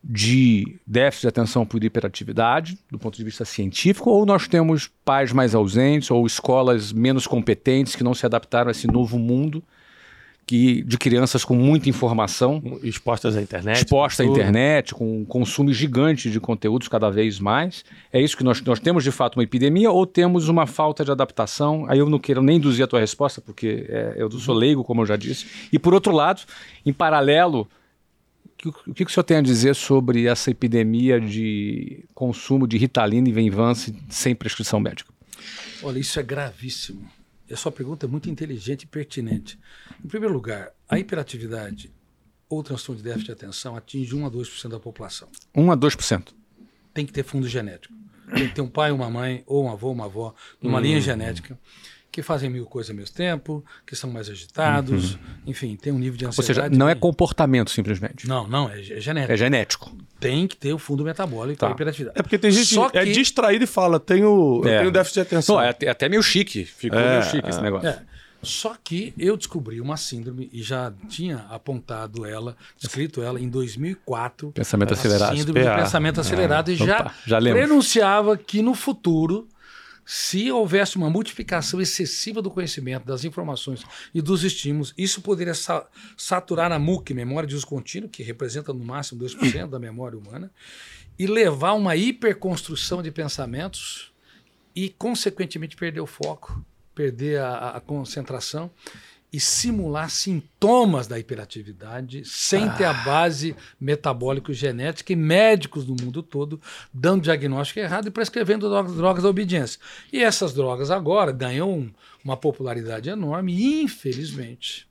[0.03, 5.31] de déficit de atenção por hiperatividade, do ponto de vista científico, ou nós temos pais
[5.31, 9.63] mais ausentes ou escolas menos competentes que não se adaptaram a esse novo mundo
[10.45, 12.61] que, de crianças com muita informação.
[12.83, 13.77] Expostas à internet.
[13.77, 17.85] Expostas à internet, com um consumo gigante de conteúdos cada vez mais.
[18.11, 21.11] É isso que nós, nós temos de fato uma epidemia ou temos uma falta de
[21.11, 21.85] adaptação?
[21.87, 25.01] Aí eu não quero nem induzir a tua resposta, porque é, eu sou leigo, como
[25.01, 25.45] eu já disse.
[25.71, 26.41] E por outro lado,
[26.85, 27.67] em paralelo,
[28.87, 33.27] o que, que o senhor tem a dizer sobre essa epidemia de consumo de Ritalina
[33.27, 35.11] e Venvance sem prescrição médica?
[35.81, 37.09] Olha, isso é gravíssimo.
[37.51, 39.59] A sua pergunta é muito inteligente e pertinente.
[40.03, 41.91] Em primeiro lugar, a hiperatividade
[42.49, 45.29] ou transtorno de déficit de atenção atinge 1 a 2% da população.
[45.55, 46.33] 1 a 2%.
[46.93, 47.93] Tem que ter fundo genético.
[48.33, 50.81] Tem que ter um pai, uma mãe, ou um avô, uma avó, numa hum.
[50.81, 51.57] linha genética
[52.11, 55.19] que fazem mil coisas ao mesmo tempo, que são mais agitados, uhum.
[55.47, 56.59] enfim, tem um nível de ansiedade.
[56.59, 58.27] Ou seja, não é comportamento simplesmente.
[58.27, 59.33] Não, não, é, é genético.
[59.33, 59.97] É genético.
[60.19, 61.71] Tem que ter o fundo metabólico tá.
[61.71, 62.19] hiperatividade.
[62.19, 64.79] É porque tem gente Só que é distraída e fala, tenho, é.
[64.79, 65.55] tenho déficit de atenção.
[65.55, 67.61] Não, é, é até meio chique, ficou é, meio chique esse é.
[67.61, 67.87] negócio.
[67.87, 68.01] É.
[68.43, 74.51] Só que eu descobri uma síndrome e já tinha apontado ela, escrito ela em 2004.
[74.51, 75.37] Pensamento acelerado.
[75.37, 79.47] Síndrome do pensamento acelerado e já, já denunciava que no futuro
[80.05, 83.83] se houvesse uma multiplicação excessiva do conhecimento, das informações
[84.13, 85.87] e dos estímulos, isso poderia sa
[86.17, 90.51] saturar a MUC, memória de uso contínuo, que representa no máximo 2% da memória humana,
[91.17, 94.11] e levar a uma hiperconstrução de pensamentos
[94.75, 96.63] e, consequentemente, perder o foco,
[96.95, 98.71] perder a, a concentração
[99.31, 102.73] e simular sintomas da hiperatividade sem ah.
[102.73, 103.03] ter a ah.
[103.05, 106.59] base metabólico-genética e médicos do mundo todo
[106.93, 109.79] dando diagnóstico errado e prescrevendo drogas, drogas da obediência.
[110.11, 111.89] E essas drogas agora ganham
[112.23, 114.87] uma popularidade enorme e, infelizmente,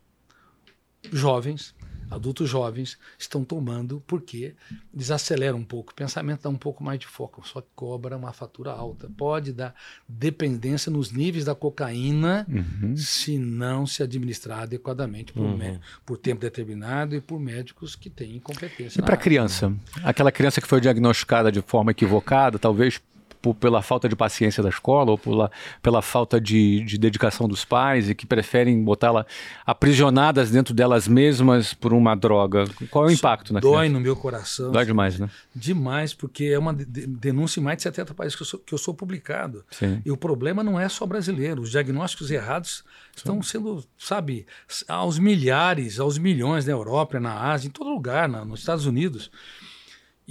[1.13, 1.75] jovens
[2.11, 4.55] adultos jovens estão tomando porque
[4.93, 8.33] desacelera um pouco, o pensamento dá um pouco mais de foco, só que cobra uma
[8.33, 9.11] fatura alta.
[9.17, 9.75] Pode dar
[10.09, 12.97] dependência nos níveis da cocaína uhum.
[12.97, 15.79] se não se administrar adequadamente por, uhum.
[16.05, 19.01] por tempo determinado e por médicos que têm competência.
[19.01, 19.73] E para criança?
[20.03, 23.01] Aquela criança que foi diagnosticada de forma equivocada, talvez
[23.41, 25.51] por, pela falta de paciência da escola ou pela,
[25.83, 29.27] pela falta de, de dedicação dos pais e que preferem botá-la
[29.65, 32.65] aprisionadas dentro delas mesmas por uma droga.
[32.91, 33.93] Qual é o impacto na Dói criança?
[33.93, 34.73] no meu coração.
[34.73, 35.29] Dói demais, né?
[35.55, 38.79] Demais, porque é uma denúncia em mais de 70 países que eu sou, que eu
[38.79, 39.65] sou publicado.
[39.71, 40.03] Sim.
[40.05, 41.63] E o problema não é só brasileiro.
[41.63, 42.85] Os diagnósticos errados
[43.17, 44.47] estão sendo, sabe,
[44.89, 49.31] aos milhares, aos milhões na Europa, na Ásia, em todo lugar, na, nos Estados Unidos.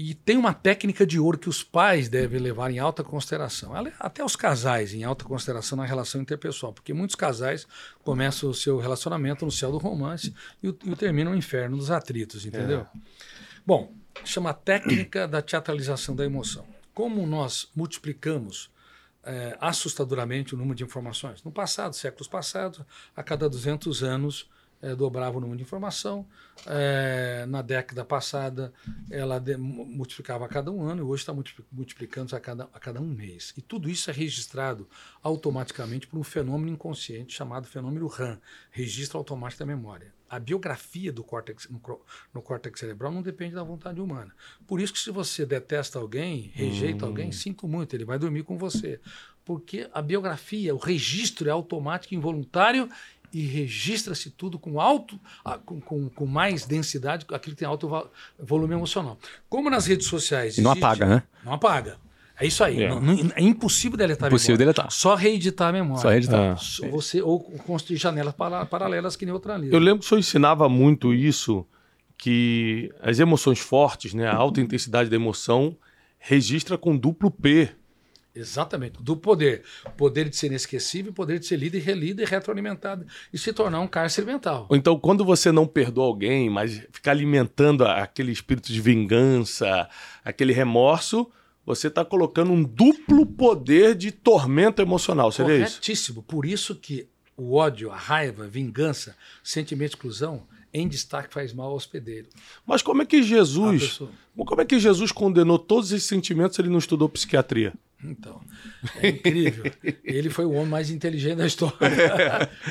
[0.02, 3.74] E tem uma técnica de ouro que os pais devem levar em alta consideração.
[4.00, 7.68] Até os casais em alta consideração na relação interpessoal, porque muitos casais
[8.02, 10.34] começam o seu relacionamento no céu do romance
[10.64, 12.80] e o, e o terminam no inferno dos atritos, entendeu?
[12.80, 12.88] É.
[13.66, 16.66] Bom, chama técnica da teatralização da emoção.
[16.94, 18.72] Como nós multiplicamos
[19.22, 21.44] é, assustadoramente o número de informações.
[21.44, 22.80] No passado, séculos passados,
[23.14, 24.50] a cada 200 anos
[24.82, 26.26] é, dobrava o número de informação.
[26.66, 28.74] É, na década passada,
[29.10, 31.34] ela de, multiplicava a cada um ano e hoje está
[31.72, 33.54] multiplicando a cada, a cada um mês.
[33.58, 34.88] E tudo isso é registrado
[35.22, 38.40] automaticamente por um fenômeno inconsciente chamado fenômeno RAM
[38.72, 40.14] registro automático da memória.
[40.30, 41.82] A biografia do córtex, no,
[42.34, 44.32] no córtex cerebral não depende da vontade humana.
[44.68, 47.10] Por isso que se você detesta alguém, rejeita hum.
[47.10, 49.00] alguém, sinto muito, ele vai dormir com você.
[49.44, 52.88] Porque a biografia, o registro é automático, involuntário
[53.32, 55.20] e registra-se tudo com alto,
[55.66, 59.18] com, com, com, mais densidade, aquilo que tem alto volume emocional.
[59.48, 60.58] Como nas redes sociais.
[60.58, 61.24] E não existe, apaga, né?
[61.44, 61.98] Não apaga.
[62.40, 62.84] É isso aí.
[62.84, 64.74] É, não, não, é impossível deletar impossível a memória.
[64.74, 64.92] deletar.
[64.92, 66.02] Só reeditar a memória.
[66.02, 66.54] Só reeditar.
[66.54, 69.78] Ah, você, ou construir janelas para, paralelas que neutralizam.
[69.78, 71.66] Eu lembro que o senhor ensinava muito isso,
[72.18, 75.76] que as emoções fortes, né, a alta intensidade da emoção,
[76.18, 77.70] registra com duplo P.
[78.40, 79.64] Exatamente, do poder.
[79.98, 83.80] Poder de ser inesquecível, poder de ser lido e relido e retroalimentado e se tornar
[83.82, 84.68] um cárcere mental.
[84.72, 89.90] Então, quando você não perdoa alguém, mas fica alimentando aquele espírito de vingança,
[90.24, 91.30] aquele remorso,
[91.66, 95.74] você está colocando um duplo poder de tormento emocional, seria isso?
[95.74, 96.24] Corretíssimo.
[96.24, 101.54] Por isso que o ódio, a raiva, a vingança, sentimento de exclusão, em destaque faz
[101.54, 102.28] mal ao hospedeiro.
[102.66, 104.02] Mas como é que Jesus,
[104.36, 107.74] como é que Jesus condenou todos esses sentimentos se ele não estudou psiquiatria?
[108.04, 108.42] Então,
[108.98, 109.72] é incrível.
[110.04, 111.76] ele foi o homem mais inteligente da história.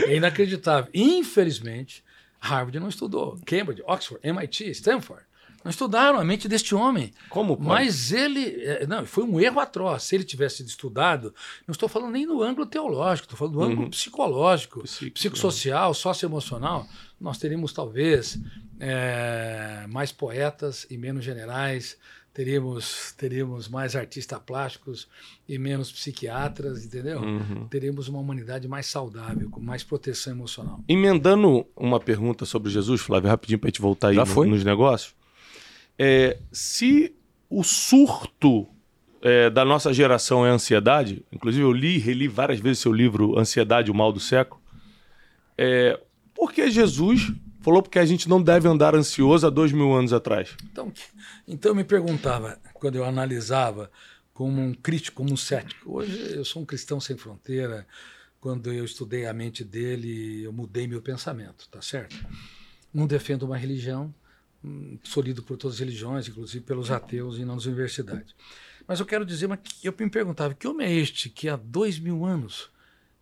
[0.07, 0.91] é inacreditável.
[0.95, 2.03] Infelizmente,
[2.41, 3.39] Harvard não estudou.
[3.45, 5.23] Cambridge, Oxford, MIT, Stanford.
[5.69, 7.13] Não estudaram a mente deste homem.
[7.29, 7.69] Como pode?
[7.69, 8.59] Mas ele.
[8.65, 10.03] É, não, foi um erro atroz.
[10.05, 11.35] Se ele tivesse sido estudado,
[11.67, 13.91] não estou falando nem no ângulo teológico, estou falando do ângulo uhum.
[13.91, 16.87] psicológico, Psico, psicossocial, socioemocional.
[17.21, 18.41] Nós teríamos, talvez,
[18.81, 21.99] é, mais poetas e menos generais,
[22.33, 25.07] teríamos, teríamos mais artistas plásticos
[25.47, 27.21] e menos psiquiatras, entendeu?
[27.21, 27.69] Uhum.
[27.69, 30.83] Teríamos uma humanidade mais saudável, com mais proteção emocional.
[30.89, 35.18] Emendando uma pergunta sobre Jesus, Flávio, rapidinho para a gente voltar aí no, nos negócios.
[35.99, 37.15] É, se
[37.51, 38.69] o surto
[39.21, 43.39] é, da nossa geração é ansiedade, inclusive eu li e reli várias vezes seu livro
[43.39, 44.61] Ansiedade, o Mal do Século,
[45.57, 46.01] é,
[46.35, 50.13] por que Jesus falou porque a gente não deve andar ansioso há dois mil anos
[50.13, 50.57] atrás?
[50.71, 50.93] Então,
[51.47, 53.91] então eu me perguntava, quando eu analisava
[54.39, 55.97] como um crítico, como um cético.
[55.97, 57.85] Hoje eu sou um cristão sem fronteira.
[58.41, 62.15] Quando eu estudei a mente dele, eu mudei meu pensamento, tá certo?
[62.95, 64.15] Não defendo uma religião,
[65.03, 68.35] sou lido por todas as religiões, inclusive pelos ateus e nas universidades.
[68.87, 71.99] Mas eu quero dizer, mas eu me perguntava, que homem é este que há dois
[71.99, 72.71] mil anos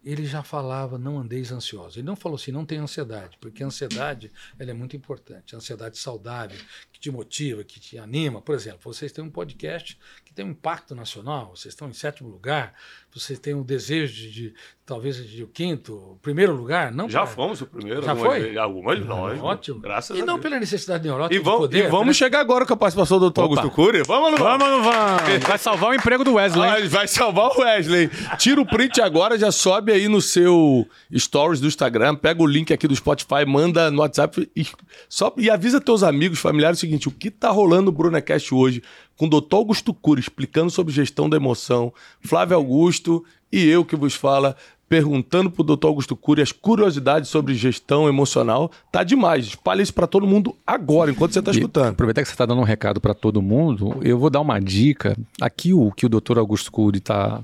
[0.06, 1.96] ele já falava não andeis ansiosos.
[1.96, 5.52] Ele não falou assim, não tem ansiedade, porque a ansiedade ela é muito importante.
[5.52, 6.56] A ansiedade saudável,
[6.92, 8.40] que te motiva, que te anima.
[8.40, 12.28] Por exemplo, vocês têm um podcast que tem um impacto nacional, vocês estão em sétimo
[12.28, 12.72] lugar,
[13.20, 17.08] vocês têm o um desejo de, de, talvez de o quinto, primeiro lugar, não?
[17.08, 18.02] Já fomos o primeiro.
[18.02, 18.56] Já algumas, foi?
[18.56, 19.40] Algumas, nós.
[19.40, 19.80] Ótimo.
[19.80, 20.42] Graças e a não Deus.
[20.42, 22.12] pela necessidade neurótica e vamos, poder, E vamos né?
[22.12, 23.40] chegar agora com a participação do Dr.
[23.40, 24.02] Augusto Cury.
[24.02, 24.66] Vamos, não vamos?
[24.66, 25.44] Vamos, não vamos.
[25.46, 26.68] Vai salvar o emprego do Wesley.
[26.68, 28.10] Ah, vai salvar o Wesley.
[28.38, 32.72] Tira o print agora, já sobe aí no seu stories do Instagram, pega o link
[32.72, 34.66] aqui do Spotify, manda no WhatsApp e,
[35.08, 38.82] só, e avisa teus amigos, familiares o seguinte, o que tá rolando no Brunecast hoje?
[39.16, 43.05] com o doutor Augusto Cury explicando sobre gestão da emoção, Flávio Augusto
[43.52, 44.56] e eu que vos fala
[44.88, 48.70] perguntando pro doutor Augusto Cury as curiosidades sobre gestão emocional.
[48.90, 49.46] Tá demais.
[49.46, 51.90] Espalha isso para todo mundo agora, enquanto você tá escutando.
[51.90, 55.16] Aproveitar que você tá dando um recado para todo mundo, eu vou dar uma dica.
[55.40, 57.42] Aqui o que o doutor Augusto Cury tá,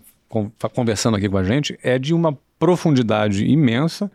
[0.59, 4.11] tá conversando aqui com a gente é de uma profundidade imensa,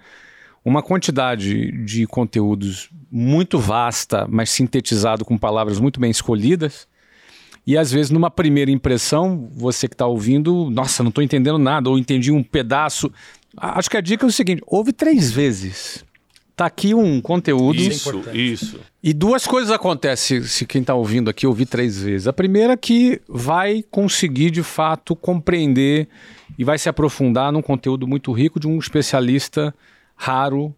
[0.64, 6.88] uma quantidade de conteúdos muito vasta, mas sintetizado com palavras muito bem escolhidas.
[7.68, 11.90] E às vezes, numa primeira impressão, você que está ouvindo, nossa, não estou entendendo nada,
[11.90, 13.12] ou entendi um pedaço.
[13.58, 16.06] Acho que a dica é o seguinte: ouve três vezes.
[16.56, 17.78] Tá aqui um conteúdo.
[17.78, 18.80] Isso, é isso.
[19.04, 22.26] E duas coisas acontecem se quem está ouvindo aqui ouvir três vezes.
[22.26, 26.08] A primeira é que vai conseguir de fato compreender
[26.58, 29.76] e vai se aprofundar num conteúdo muito rico de um especialista
[30.16, 30.74] raro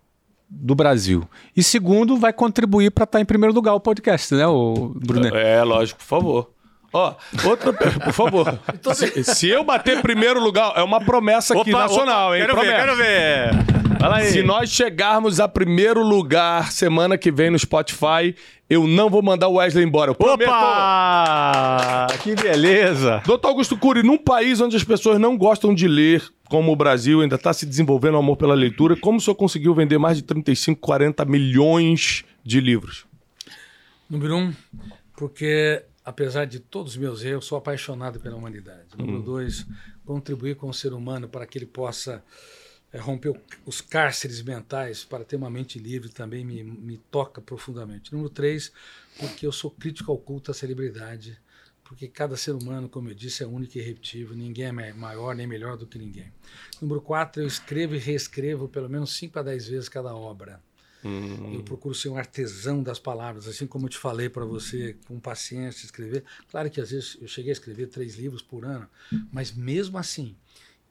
[0.49, 1.23] do Brasil.
[1.55, 5.33] E segundo, vai contribuir para estar tá em primeiro lugar o podcast, né, o Brunet?
[5.33, 6.58] É, lógico, por favor.
[6.91, 7.13] Ó,
[7.45, 8.59] outra pergunta, por favor.
[8.93, 12.41] Se, se, eu bater primeiro lugar, é uma promessa aqui opa, nacional, opa, hein?
[12.41, 12.75] Quero promessa.
[12.75, 13.99] ver, quero ver.
[13.99, 14.31] Fala aí.
[14.31, 18.33] Se nós chegarmos a primeiro lugar semana que vem no Spotify,
[18.69, 20.11] eu não vou mandar o Wesley embora.
[20.11, 20.49] Eu prometo.
[20.49, 22.07] Opa!
[22.23, 23.21] Que beleza!
[23.25, 27.21] Doutor Augusto Cury, num país onde as pessoas não gostam de ler, como o Brasil
[27.21, 30.23] ainda está se desenvolvendo o amor pela leitura, como o senhor conseguiu vender mais de
[30.23, 33.05] 35, 40 milhões de livros?
[34.09, 34.53] Número um,
[35.15, 38.89] porque apesar de todos os meus erros, sou apaixonado pela humanidade.
[38.97, 39.65] Número dois,
[40.05, 42.23] contribuir com o ser humano para que ele possa
[42.91, 47.39] é, romper o- os cárceres mentais, para ter uma mente livre, também me, me toca
[47.39, 48.11] profundamente.
[48.11, 48.71] Número três,
[49.19, 51.39] porque eu sou crítico ao culto à celebridade,
[51.83, 55.35] porque cada ser humano, como eu disse, é único e irrepetível, ninguém é ma- maior
[55.35, 56.31] nem melhor do que ninguém.
[56.81, 60.59] Número quatro, eu escrevo e reescrevo pelo menos 5 a 10 vezes cada obra.
[61.03, 65.19] Eu procuro ser um artesão das palavras, assim como eu te falei para você, com
[65.19, 66.23] paciência, escrever.
[66.49, 68.87] Claro que às vezes eu cheguei a escrever três livros por ano,
[69.31, 70.35] mas mesmo assim,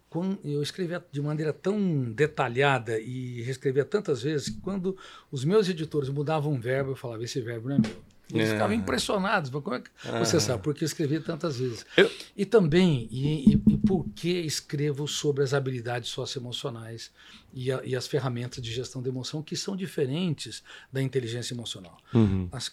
[0.09, 4.97] quando eu escrevia de maneira tão detalhada e reescrevia tantas vezes que quando
[5.31, 8.08] os meus editores mudavam um verbo, eu falava: esse verbo não é meu.
[8.33, 8.53] Eles É.
[8.53, 9.51] ficavam impressionados.
[9.51, 10.63] mas Como é que você sabe?
[10.63, 11.87] Porque eu escrevi tantas vezes.
[11.97, 17.11] Eu- E também, e, e, e por que escrevo sobre as habilidades socioemocionais
[17.55, 20.63] e, a- e as ferramentas de gestão de emoção que são diferentes
[20.93, 21.97] da inteligência emocional.
[22.13, 22.49] Uhum.
[22.53, 22.71] As-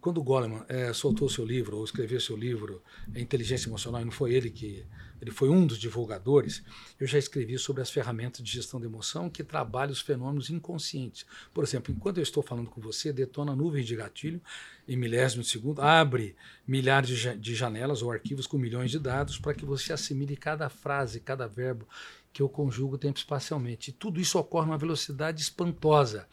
[0.00, 2.82] quando o Goleman eh, soltou seu livro, ou escreveu seu livro,
[3.14, 4.84] é Inteligência Emocional, e não foi ele que.
[5.18, 6.62] Ele foi um dos divulgadores.
[7.00, 11.24] Eu já escrevi sobre as ferramentas de gestão de emoção que trabalham os fenômenos inconscientes.
[11.54, 14.42] Por exemplo, enquanto eu estou falando com você, detona nuvens de gatilho
[14.86, 16.36] em milésimos de segundo, abre
[16.68, 20.68] milhares de, de janelas ou arquivos com milhões de dados para que você assimile cada
[20.68, 21.88] frase, cada verbo
[22.30, 23.88] que eu conjugo tempo espacialmente.
[23.88, 26.28] E tudo isso ocorre numa velocidade espantosa.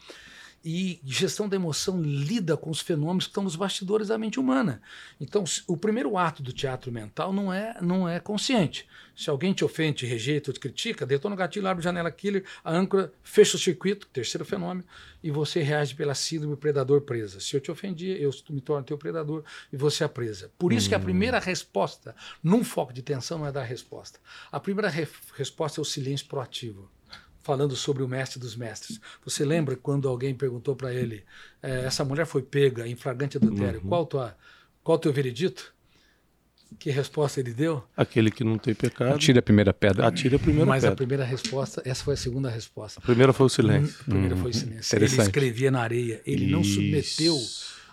[0.66, 4.80] E gestão da emoção lida com os fenômenos que estão nos bastidores da mente humana.
[5.20, 8.88] Então, o primeiro ato do teatro mental não é, não é consciente.
[9.14, 12.10] Se alguém te ofende, te rejeita ou te critica, detona o gatilho, abre a janela
[12.10, 14.84] killer, a âncora, fecha o circuito, terceiro fenômeno,
[15.22, 17.40] e você reage pela síndrome predador-presa.
[17.40, 20.50] Se eu te ofendi, eu me torno teu predador e você é a presa.
[20.58, 24.18] Por isso que a primeira resposta, num foco de tensão, não é dar a resposta.
[24.50, 26.90] A primeira re- resposta é o silêncio proativo
[27.44, 28.98] falando sobre o mestre dos mestres.
[29.24, 31.22] Você lembra quando alguém perguntou para ele:
[31.62, 34.36] eh, essa mulher foi pega em flagrante adultério, qual tua,
[34.82, 35.72] qual o teu veredito?
[36.78, 37.84] Que resposta ele deu?
[37.96, 40.08] Aquele que não tem pecado, Tira a primeira pedra.
[40.08, 40.96] atire a primeira Mas a pedra.
[40.96, 42.98] primeira resposta, essa foi a segunda resposta.
[42.98, 43.96] A primeira foi o silêncio.
[44.00, 44.96] A primeira foi o silêncio.
[44.96, 46.74] Ele escrevia na areia, ele não Isso.
[46.74, 47.38] submeteu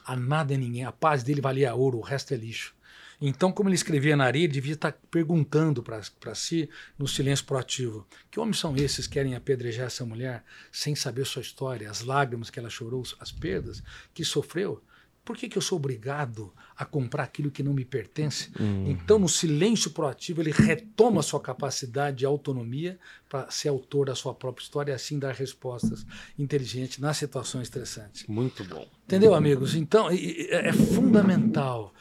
[0.04, 0.84] a nada e ninguém.
[0.86, 2.74] A paz dele valia ouro, o resto é lixo.
[3.22, 8.08] Então, como ele escrevia na areia, ele devia estar perguntando para si, no silêncio proativo:
[8.32, 12.50] que homens são esses que querem apedrejar essa mulher sem saber sua história, as lágrimas
[12.50, 14.82] que ela chorou, as perdas que sofreu?
[15.24, 18.50] Por que, que eu sou obrigado a comprar aquilo que não me pertence?
[18.88, 24.34] Então, no silêncio proativo, ele retoma sua capacidade de autonomia para ser autor da sua
[24.34, 26.06] própria história e assim dar respostas
[26.40, 28.26] inteligentes nas situações estressantes.
[28.26, 28.88] Muito bom.
[29.06, 29.76] Entendeu, amigos?
[29.76, 31.94] Então, é é fundamental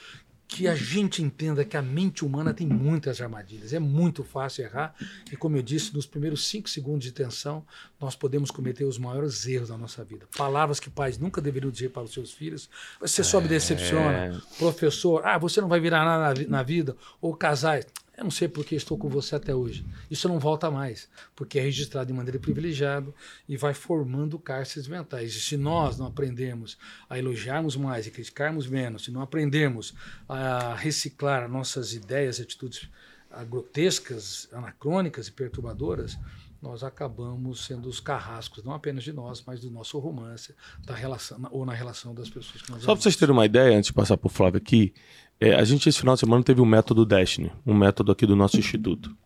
[0.51, 3.73] que a gente entenda que a mente humana tem muitas armadilhas.
[3.73, 4.95] É muito fácil errar.
[5.31, 7.65] E, como eu disse, nos primeiros cinco segundos de tensão,
[8.01, 10.27] nós podemos cometer os maiores erros da nossa vida.
[10.37, 12.69] Palavras que pais nunca deveriam dizer para os seus filhos.
[13.01, 14.43] Você só me decepciona.
[14.59, 16.97] Professor, ah, você não vai virar nada na na vida.
[17.21, 17.87] Ou casais.
[18.21, 19.83] Eu não sei porque estou com você até hoje.
[20.11, 23.15] Isso não volta mais, porque é registrado de maneira privilegiada
[23.49, 25.35] e vai formando cárceres mentais.
[25.35, 26.77] E se nós não aprendermos
[27.09, 29.95] a elogiarmos mais e criticarmos menos, se não aprendermos
[30.29, 32.91] a reciclar nossas ideias e atitudes
[33.31, 36.19] ah, grotescas, anacrônicas e perturbadoras,
[36.61, 40.55] nós acabamos sendo os carrascos, não apenas de nós, mas do nosso romance,
[40.85, 43.79] da relação ou na relação das pessoas que nós Só para vocês terem uma ideia,
[43.79, 44.93] antes de passar para o Flávio aqui,
[45.41, 48.37] é, a gente esse final de semana teve um método Destiny, um método aqui do
[48.37, 49.17] nosso instituto.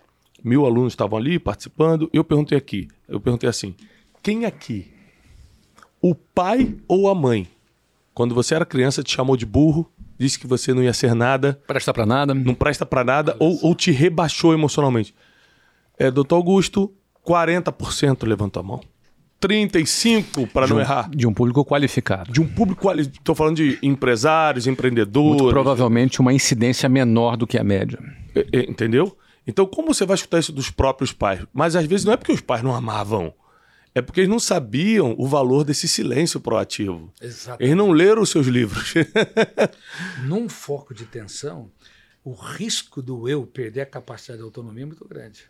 [0.43, 2.09] Mil alunos estavam ali participando.
[2.13, 3.75] Eu perguntei aqui, eu perguntei assim:
[4.23, 4.93] quem aqui,
[6.01, 7.49] o pai ou a mãe,
[8.15, 11.61] quando você era criança te chamou de burro, disse que você não ia ser nada,
[11.67, 12.33] Presta pra nada.
[12.33, 15.15] não presta para nada ou, ou te rebaixou emocionalmente?
[15.99, 16.93] É, doutor Augusto,
[17.27, 18.81] 40% levantou a mão.
[19.49, 22.33] 35% para não um, errar De um público qualificado.
[22.33, 23.03] de um público quali...
[23.03, 25.41] Estou falando de empresários, empreendedores.
[25.43, 27.99] Muito provavelmente uma incidência menor do que a média.
[28.35, 29.17] é, é, Entendeu?
[29.47, 31.41] Então, como você vai escutar isso dos próprios pais?
[31.53, 33.33] Mas às vezes não é porque os pais não amavam.
[33.95, 37.13] É porque eles não sabiam o valor desse silêncio proativo.
[37.21, 37.63] Exatamente.
[37.63, 38.95] Eles não leram os seus livros.
[40.27, 41.71] Num foco de tensão,
[42.25, 45.45] o risco do eu perder a capacidade de autonomia é muito grande.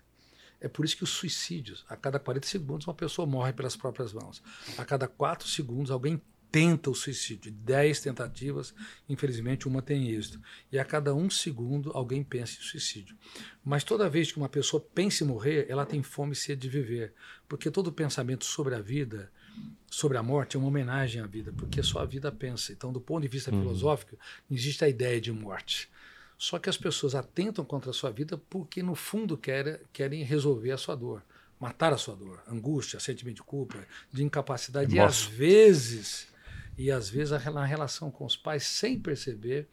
[0.64, 4.14] É por isso que os suicídios, a cada 40 segundos, uma pessoa morre pelas próprias
[4.14, 4.42] mãos.
[4.78, 6.18] A cada 4 segundos, alguém
[6.50, 7.52] tenta o suicídio.
[7.52, 8.74] 10 tentativas,
[9.06, 10.40] infelizmente, uma tem êxito.
[10.72, 13.14] E a cada um segundo, alguém pensa em suicídio.
[13.62, 16.70] Mas toda vez que uma pessoa pensa em morrer, ela tem fome e sede de
[16.70, 17.12] viver.
[17.46, 19.30] Porque todo pensamento sobre a vida,
[19.90, 22.72] sobre a morte, é uma homenagem à vida, porque só a vida pensa.
[22.72, 24.18] Então, do ponto de vista filosófico,
[24.48, 25.90] não existe a ideia de morte.
[26.36, 30.72] Só que as pessoas atentam contra a sua vida porque, no fundo, querem, querem resolver
[30.72, 31.22] a sua dor,
[31.58, 34.94] matar a sua dor, angústia, sentimento de culpa, de incapacidade.
[34.94, 36.28] E às vezes
[36.76, 39.68] E às vezes na relação com os pais, sem perceber,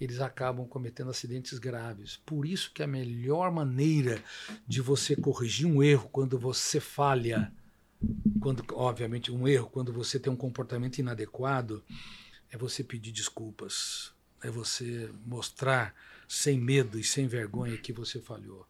[0.00, 2.18] eles acabam cometendo acidentes graves.
[2.24, 4.22] Por isso que a melhor maneira
[4.66, 7.52] de você corrigir um erro quando você falha,
[8.40, 11.84] quando obviamente um erro quando você tem um comportamento inadequado,
[12.50, 15.94] é você pedir desculpas, é você mostrar
[16.28, 18.66] sem medo e sem vergonha que você falhou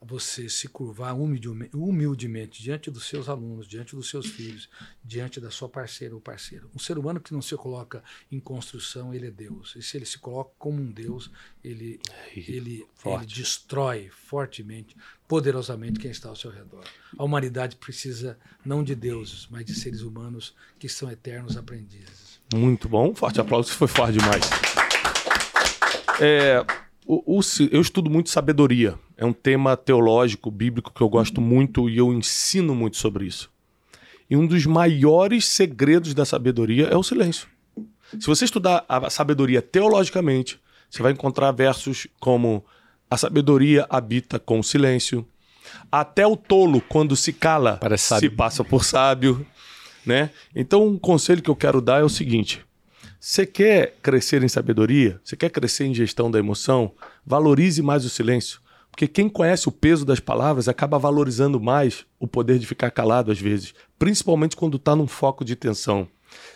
[0.00, 4.68] você se curvar humildemente diante dos seus alunos, diante dos seus filhos,
[5.02, 6.70] diante da sua parceira ou parceiro.
[6.74, 9.74] Um ser humano que não se coloca em construção, ele é Deus.
[9.74, 11.30] E se ele se coloca como um Deus,
[11.64, 12.00] ele,
[12.34, 14.96] ele, ele destrói fortemente,
[15.26, 16.84] poderosamente quem está ao seu redor.
[17.18, 22.40] A humanidade precisa não de deuses, mas de seres humanos que são eternos aprendizes.
[22.54, 23.14] Muito bom.
[23.14, 24.85] Forte aplauso, foi forte demais.
[26.20, 26.64] É,
[27.06, 27.40] o, o,
[27.70, 28.98] eu estudo muito sabedoria.
[29.16, 33.50] É um tema teológico, bíblico que eu gosto muito e eu ensino muito sobre isso.
[34.28, 37.48] E um dos maiores segredos da sabedoria é o silêncio.
[38.18, 40.60] Se você estudar a sabedoria teologicamente,
[40.90, 42.64] você vai encontrar versos como
[43.10, 45.26] a sabedoria habita com o silêncio.
[45.90, 49.46] Até o tolo, quando se cala, se passa por sábio.
[50.04, 50.30] Né?
[50.54, 52.64] Então, um conselho que eu quero dar é o seguinte:
[53.18, 55.20] você quer crescer em sabedoria?
[55.24, 56.92] Você quer crescer em gestão da emoção?
[57.24, 58.60] Valorize mais o silêncio.
[58.90, 63.30] Porque quem conhece o peso das palavras acaba valorizando mais o poder de ficar calado
[63.30, 66.08] às vezes, principalmente quando está num foco de tensão.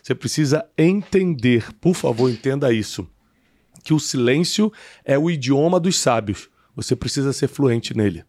[0.02, 3.06] Você precisa entender, por favor, entenda isso,
[3.84, 4.72] que o silêncio
[5.04, 6.48] é o idioma dos sábios.
[6.74, 8.24] Você precisa ser fluente nele.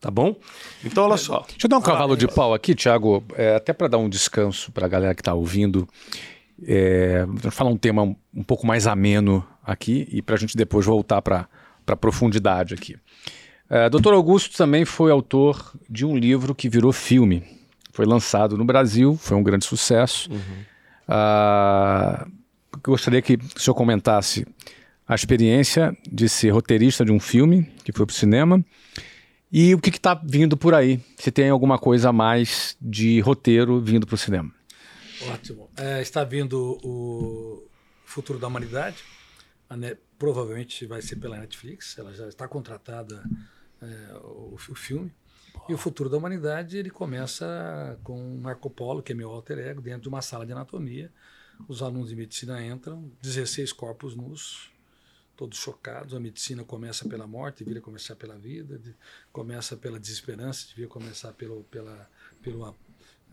[0.00, 0.34] Tá bom?
[0.82, 1.44] Então, olha só.
[1.46, 4.72] Deixa eu dar um cavalo de pau aqui, Thiago, é, até para dar um descanso
[4.72, 5.86] para a galera que está ouvindo.
[6.66, 10.86] É, vou falar um tema um pouco mais ameno aqui e para a gente depois
[10.86, 11.48] voltar para
[11.86, 12.96] a profundidade aqui.
[13.68, 14.12] É, Dr.
[14.12, 17.44] Augusto também foi autor de um livro que virou filme.
[17.92, 20.30] Foi lançado no Brasil, foi um grande sucesso.
[20.30, 20.64] Uhum.
[21.06, 22.26] Ah,
[22.82, 24.46] gostaria que o senhor comentasse
[25.06, 28.64] a experiência de ser roteirista de um filme que foi para o cinema
[29.52, 31.00] e o que está vindo por aí.
[31.16, 34.52] Se tem alguma coisa a mais de roteiro vindo para o cinema.
[35.28, 35.70] Ótimo.
[35.76, 37.66] É, está vindo o
[38.04, 39.04] Futuro da Humanidade.
[40.18, 41.98] provavelmente vai ser pela Netflix.
[41.98, 43.22] Ela já está contratada,
[43.80, 45.12] é, o, o, filme.
[45.68, 49.80] E o Futuro da Humanidade ele começa com Marco Polo, que é meu alter ego,
[49.80, 51.12] dentro de uma sala de anatomia.
[51.68, 54.70] Os alunos de medicina entram, 16 corpos nus,
[55.36, 56.14] todos chocados.
[56.14, 58.94] A medicina começa pela morte, devia começar pela vida, de,
[59.32, 62.10] começa pela desesperança, devia começar pelo, pela,
[62.42, 62.64] pelo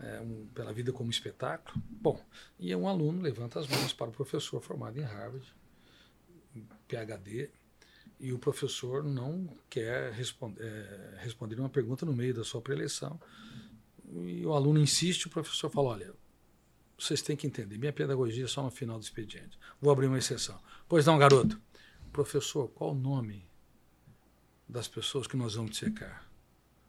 [0.00, 1.82] é, um, pela vida como espetáculo.
[1.90, 2.22] Bom,
[2.58, 5.46] e um aluno levanta as mãos para o professor formado em Harvard,
[6.86, 7.50] PhD,
[8.20, 13.20] e o professor não quer responder, é, responder uma pergunta no meio da sua preleção.
[14.10, 16.14] E o aluno insiste, o professor fala: olha,
[16.98, 19.58] vocês têm que entender, minha pedagogia é só no final do expediente.
[19.80, 20.58] Vou abrir uma exceção.
[20.88, 21.60] Pois não, garoto.
[22.12, 23.46] Professor, qual o nome
[24.68, 26.26] das pessoas que nós vamos dissecar?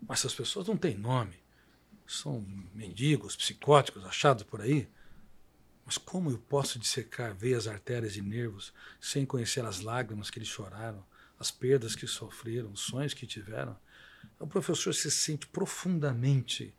[0.01, 1.36] Mas essas pessoas não têm nome
[2.10, 2.43] são
[2.74, 4.89] mendigos, psicóticos achados por aí.
[5.86, 10.49] Mas como eu posso dissecar veias, artérias e nervos sem conhecer as lágrimas que eles
[10.49, 11.03] choraram,
[11.39, 13.78] as perdas que sofreram, os sonhos que tiveram?
[14.39, 16.74] O professor se sente profundamente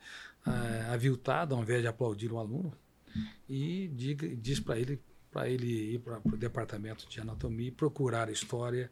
[0.45, 2.77] ah, aviltado ao invés de aplaudir o aluno
[3.49, 5.01] e diga, diz para ele
[5.31, 8.91] para ele ir para o departamento de anatomia e procurar a história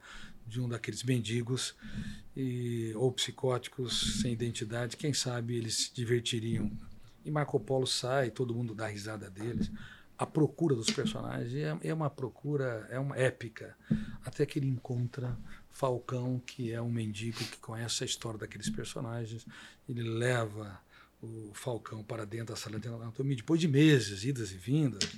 [0.49, 1.75] de um daqueles mendigos
[2.37, 4.97] e, ou psicóticos sem identidade.
[4.97, 6.71] Quem sabe eles se divertiriam.
[7.25, 9.71] E Marco Polo sai, todo mundo dá risada deles.
[10.17, 13.77] A procura dos personagens é, é uma procura, é uma épica.
[14.25, 15.37] Até que ele encontra
[15.71, 19.47] Falcão, que é um mendigo que conhece a história daqueles personagens.
[19.89, 20.81] Ele leva
[21.23, 25.09] o Falcão para dentro da sala de anatomia, depois de meses, idas e vindas.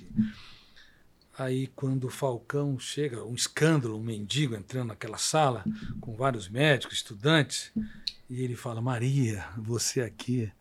[1.37, 5.63] Aí, quando o Falcão chega, um escândalo, um mendigo entrando naquela sala
[5.99, 7.71] com vários médicos, estudantes,
[8.29, 10.51] e ele fala: Maria, você aqui,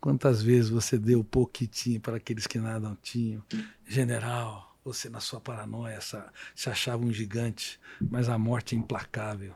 [0.00, 1.26] quantas vezes você deu
[1.70, 3.42] tinha para aqueles que nada tinham?
[3.86, 9.54] General, você, na sua paranoia, se achava um gigante, mas a morte é implacável.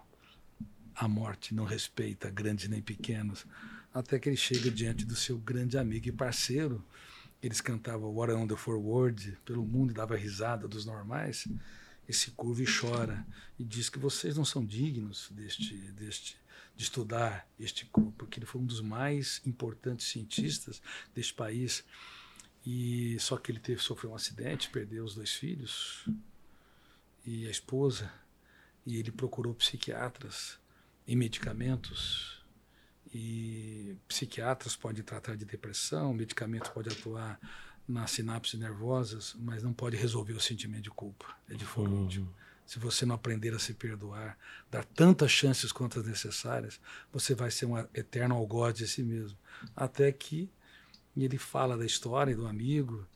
[0.95, 3.47] A morte não respeita grandes nem pequenos.
[3.93, 6.85] Até que ele chega diante do seu grande amigo e parceiro,
[7.43, 11.47] eles cantavam What a Wonderful World pelo mundo e dava risada dos normais,
[12.09, 13.27] esse curva e chora
[13.59, 16.37] e diz que vocês não são dignos deste, deste,
[16.77, 20.81] de estudar este curvo, porque ele foi um dos mais importantes cientistas
[21.15, 21.85] deste país.
[22.65, 26.09] E só que ele teve sofreu um acidente, perdeu os dois filhos
[27.25, 28.13] e a esposa,
[28.85, 30.59] e ele procurou psiquiatras
[31.07, 32.45] e medicamentos
[33.17, 37.41] e psiquiatras podem tratar de depressão, medicamentos podem atuar
[37.89, 41.27] nas sinapses nervosas, mas não pode resolver o sentimento de culpa.
[41.49, 42.29] É de foro Uhum.
[42.67, 44.37] Se você não aprender a se perdoar,
[44.71, 46.81] dar tantas chances quanto as necessárias,
[47.13, 49.39] você vai ser um eterno algoz de si mesmo.
[49.75, 50.51] Até que
[51.17, 53.07] ele fala da história do amigo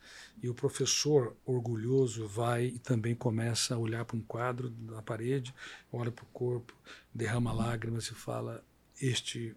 [0.41, 5.53] e o professor orgulhoso vai e também começa a olhar para um quadro na parede,
[5.93, 6.73] olha para o corpo,
[7.13, 8.65] derrama lágrimas e fala:
[9.03, 9.57] Este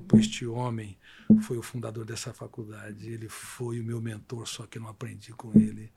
[0.00, 0.96] corpo, este homem
[1.42, 5.52] foi o fundador dessa faculdade, ele foi o meu mentor, só que não aprendi com
[5.54, 5.92] ele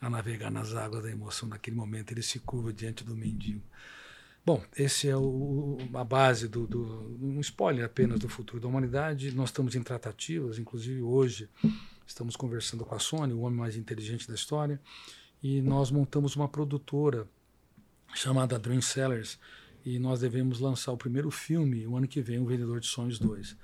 [0.00, 1.48] a navegar nas águas da emoção.
[1.48, 3.62] Naquele momento ele se curva diante do mendigo.
[4.46, 9.32] Bom, esse é o, a base do, do um spoiler apenas do futuro da humanidade.
[9.32, 11.48] Nós estamos em tratativas, inclusive hoje
[12.06, 14.78] estamos conversando com a Sony, o homem mais inteligente da história,
[15.42, 17.26] e nós montamos uma produtora
[18.14, 19.38] chamada Dream Sellers
[19.84, 23.18] e nós devemos lançar o primeiro filme o ano que vem, O Vendedor de Sonhos
[23.18, 23.56] 2.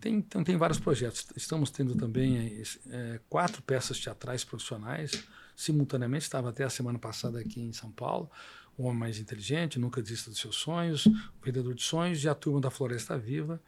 [0.00, 1.26] Tem, então, tem vários projetos.
[1.36, 6.24] Estamos tendo também é, quatro peças teatrais profissionais simultaneamente.
[6.24, 8.30] Estava até a semana passada aqui em São Paulo.
[8.76, 12.34] O Homem Mais Inteligente, Nunca Desista dos Seus Sonhos, O Vendedor de Sonhos e a
[12.34, 13.60] Turma da Floresta Viva,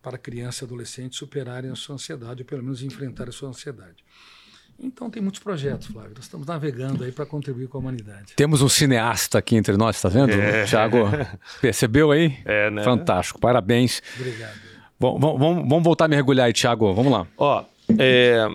[0.00, 4.04] para crianças e adolescentes superarem a sua ansiedade, ou pelo menos enfrentar a sua ansiedade.
[4.78, 6.12] Então tem muitos projetos, Flávio.
[6.14, 8.34] Nós estamos navegando aí para contribuir com a humanidade.
[8.36, 10.32] Temos um cineasta aqui entre nós, tá vendo?
[10.32, 10.64] É.
[10.64, 10.98] Tiago,
[11.60, 12.38] percebeu aí?
[12.44, 12.82] É, né?
[12.82, 14.02] Fantástico, parabéns.
[14.16, 14.54] Obrigado.
[14.98, 16.92] Vamos, vamos, vamos voltar a mergulhar aí, Tiago.
[16.94, 17.26] Vamos lá.
[17.36, 17.64] Ó,
[17.98, 18.48] é,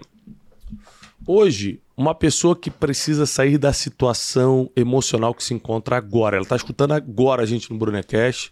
[1.26, 6.56] hoje, uma pessoa que precisa sair da situação emocional que se encontra agora, ela está
[6.56, 8.52] escutando agora a gente no Brunecast.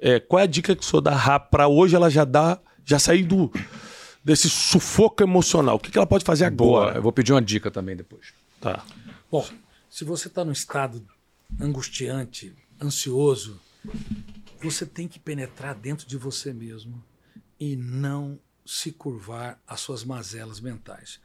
[0.00, 2.98] É, qual é a dica que o senhor dá para hoje ela já dá, já
[2.98, 3.52] sair do,
[4.24, 5.76] desse sufoco emocional?
[5.76, 6.82] O que, que ela pode fazer Boa.
[6.82, 6.98] agora?
[6.98, 8.32] Eu vou pedir uma dica também depois.
[8.60, 8.84] Tá.
[9.30, 9.48] Bom,
[9.90, 11.04] se você está num estado
[11.60, 13.60] angustiante, ansioso,
[14.62, 17.02] você tem que penetrar dentro de você mesmo
[17.58, 21.20] e não se curvar às suas mazelas mentais.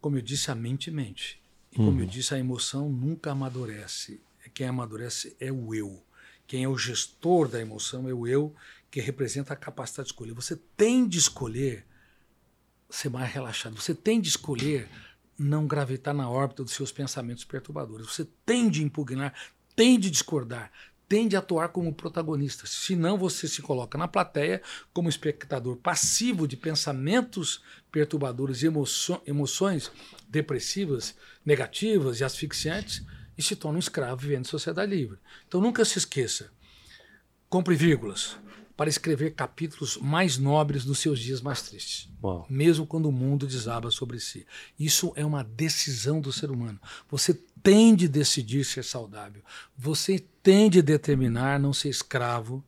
[0.00, 1.40] Como eu disse, a mente mente.
[1.70, 4.20] E como eu disse, a emoção nunca amadurece.
[4.52, 6.02] Quem amadurece é o eu.
[6.46, 8.54] Quem é o gestor da emoção é o eu,
[8.90, 10.32] que representa a capacidade de escolher.
[10.34, 11.86] Você tem de escolher
[12.96, 13.80] ser mais relaxado.
[13.80, 14.88] Você tem de escolher
[15.38, 18.06] não gravitar na órbita dos seus pensamentos perturbadores.
[18.06, 19.34] Você tem de impugnar,
[19.74, 20.70] tem de discordar,
[21.08, 22.66] tem de atuar como protagonista.
[22.66, 24.62] Senão você se coloca na plateia
[24.92, 28.70] como espectador passivo de pensamentos perturbadores e
[29.26, 29.90] emoções
[30.28, 31.14] depressivas,
[31.44, 33.04] negativas e asfixiantes
[33.36, 35.18] e se torna um escravo vivendo em sociedade livre.
[35.48, 36.50] Então nunca se esqueça.
[37.48, 38.36] Compre vírgulas
[38.82, 42.44] para escrever capítulos mais nobres dos seus dias mais tristes Uau.
[42.50, 44.44] mesmo quando o mundo desaba sobre si.
[44.76, 46.80] Isso é uma decisão do ser humano.
[47.08, 49.40] Você tem de decidir ser saudável.
[49.78, 52.60] Você tem de determinar não ser escravo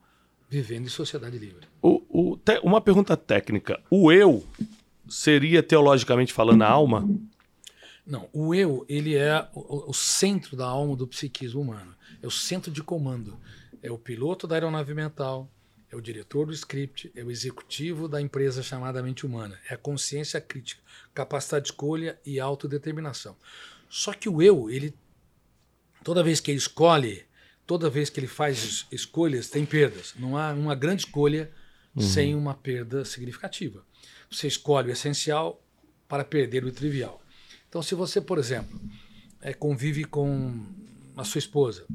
[0.48, 1.66] vivendo em sociedade livre.
[1.82, 3.82] O, o, te- uma pergunta técnica.
[3.90, 4.46] O eu
[5.08, 7.08] seria, teologicamente falando, a alma?
[8.06, 11.92] Não, o eu, ele é o, o centro da alma do psiquismo humano.
[12.22, 13.36] É o centro de comando.
[13.82, 15.50] É o piloto da aeronave mental,
[15.94, 19.58] é o diretor do script, é o executivo da empresa chamada mente humana.
[19.70, 20.82] É a consciência crítica,
[21.14, 23.36] capacidade de escolha e autodeterminação.
[23.88, 24.92] Só que o eu, ele
[26.02, 27.24] toda vez que ele escolhe,
[27.66, 30.14] toda vez que ele faz es- escolhas, tem perdas.
[30.18, 31.50] Não há uma grande escolha
[31.98, 33.84] sem uma perda significativa.
[34.28, 35.64] Você escolhe o essencial
[36.08, 37.22] para perder o trivial.
[37.68, 38.80] Então, se você, por exemplo,
[39.40, 40.60] eh, convive com
[41.16, 41.86] a sua esposa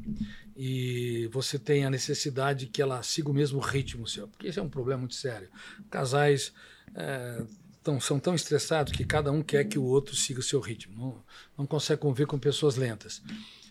[0.56, 4.62] e você tem a necessidade que ela siga o mesmo ritmo seu, porque esse é
[4.62, 5.48] um problema muito sério.
[5.90, 6.52] Casais
[6.94, 7.42] eh,
[7.82, 10.94] tão- são tão estressados que cada um quer que o outro siga o seu ritmo.
[10.98, 11.24] Não,
[11.58, 13.22] não consegue conviver com pessoas lentas.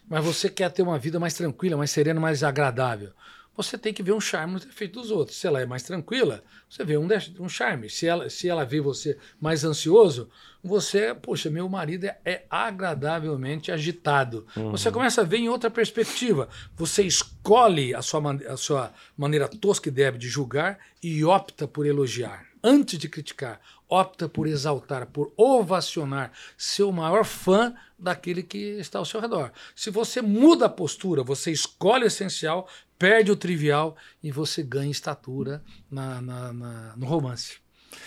[0.07, 3.11] Mas você quer ter uma vida mais tranquila, mais serena, mais agradável.
[3.55, 5.37] Você tem que ver um charme no defeito dos outros.
[5.37, 7.07] Se ela é mais tranquila, você vê um,
[7.39, 7.89] um charme.
[7.89, 10.29] Se ela, se ela vê você mais ansioso,
[10.63, 14.47] você, poxa, meu marido é, é agradavelmente agitado.
[14.71, 16.47] Você começa a ver em outra perspectiva.
[16.75, 21.85] Você escolhe a sua, a sua maneira tosca e débil de julgar e opta por
[21.85, 22.45] elogiar.
[22.63, 28.99] Antes de criticar, opta por exaltar, por ovacionar, ser o maior fã daquele que está
[28.99, 29.51] ao seu redor.
[29.75, 32.67] Se você muda a postura, você escolhe o essencial,
[32.97, 37.57] perde o trivial e você ganha estatura na, na- na- no romance,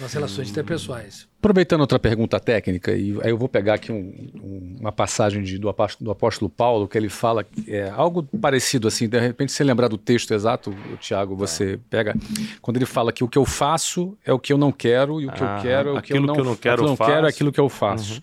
[0.00, 1.28] nas relações interpessoais.
[1.38, 5.58] Aproveitando outra pergunta técnica, e aí eu vou pegar aqui um- um- uma passagem de-
[5.58, 9.64] do, apóstolo, do apóstolo Paulo, que ele fala é algo parecido assim, de repente você
[9.64, 12.14] lembrar do texto exato, Tiago, você pega,
[12.60, 15.26] quando ele fala que o que eu faço é o que eu não quero, e
[15.26, 16.74] o que Ah, eu quero é o que eu aquilo não, que eu não quero,
[16.74, 17.34] aquilo eu que eu quero é faço.
[17.36, 18.20] aquilo que eu faço.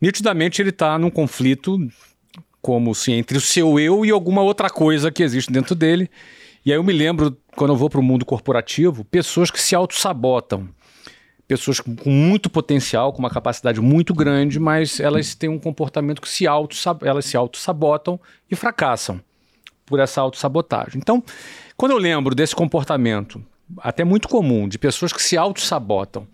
[0.00, 1.78] Nitidamente ele está num conflito
[2.60, 6.10] como se entre o seu eu e alguma outra coisa que existe dentro dele.
[6.64, 9.74] E aí eu me lembro, quando eu vou para o mundo corporativo, pessoas que se
[9.74, 10.68] auto-sabotam.
[11.50, 16.22] Pessoas com com muito potencial, com uma capacidade muito grande, mas elas têm um comportamento
[16.22, 19.20] que se auto elas se auto-sabotam e fracassam
[19.84, 20.98] por essa autossabotagem.
[21.00, 21.20] Então,
[21.76, 23.42] quando eu lembro desse comportamento,
[23.78, 26.24] até muito comum, de pessoas que se auto-sabotam,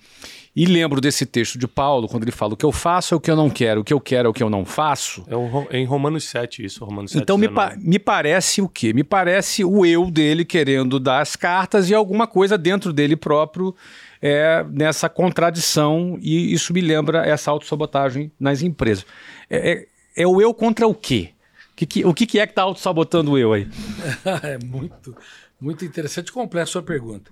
[0.55, 3.21] e lembro desse texto de Paulo, quando ele fala o que eu faço é o
[3.21, 5.23] que eu não quero, o que eu quero é o que eu não faço.
[5.29, 7.23] É Ro- em Romanos 7 isso, Romanos 7.
[7.23, 7.55] Então me, 19.
[7.75, 8.93] pa- me parece o quê?
[8.95, 13.75] Me parece o eu dele querendo dar as cartas e alguma coisa dentro dele próprio
[14.21, 19.05] é, nessa contradição, e isso me lembra essa autossabotagem nas empresas.
[19.51, 19.89] É, é-
[20.19, 21.31] é o eu contra o quê?
[21.75, 23.69] Que que- o que, que é que está autossabotando o eu aí?
[24.43, 25.15] é muito,
[25.61, 27.31] muito interessante e complexa a sua pergunta.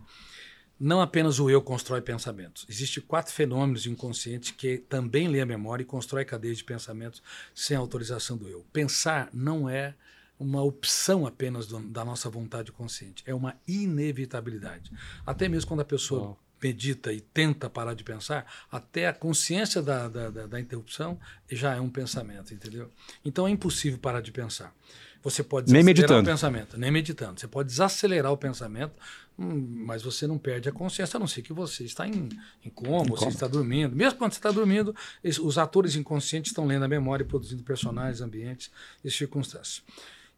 [0.79, 2.67] Não apenas o eu constrói pensamentos.
[2.69, 7.23] Existem quatro fenômenos inconscientes que também lê a memória e constrói cadeias de pensamentos
[7.55, 8.67] sem autorização do eu.
[8.73, 9.95] Pensar não é
[10.39, 14.91] uma opção apenas do- da nossa vontade consciente, é uma inevitabilidade.
[15.25, 20.09] Até mesmo quando a pessoa medita e tenta parar de pensar, até a consciência da,
[20.09, 21.19] da, da- da interrupção
[21.51, 22.91] já é um pensamento, entendeu?
[23.23, 24.75] Então é impossível parar de pensar.
[25.23, 26.21] Você pode Nem meditando.
[26.21, 27.39] o pensamento, nem meditando.
[27.41, 28.93] Você pode desacelerar o pensamento,
[29.39, 32.29] hum, mas você não perde a consciência, a não ser que você está em,
[32.65, 33.95] em coma, você está dormindo.
[33.97, 34.95] Mesmo quando você está dormindo,
[35.43, 38.71] os atores inconscientes estão lendo a memória e produzindo personagens, ambientes
[39.03, 39.83] e circunstâncias.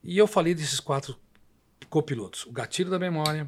[0.05, 1.17] E eu falei desses quatro
[1.91, 2.47] copilotos.
[2.47, 3.47] O gatilho da memória,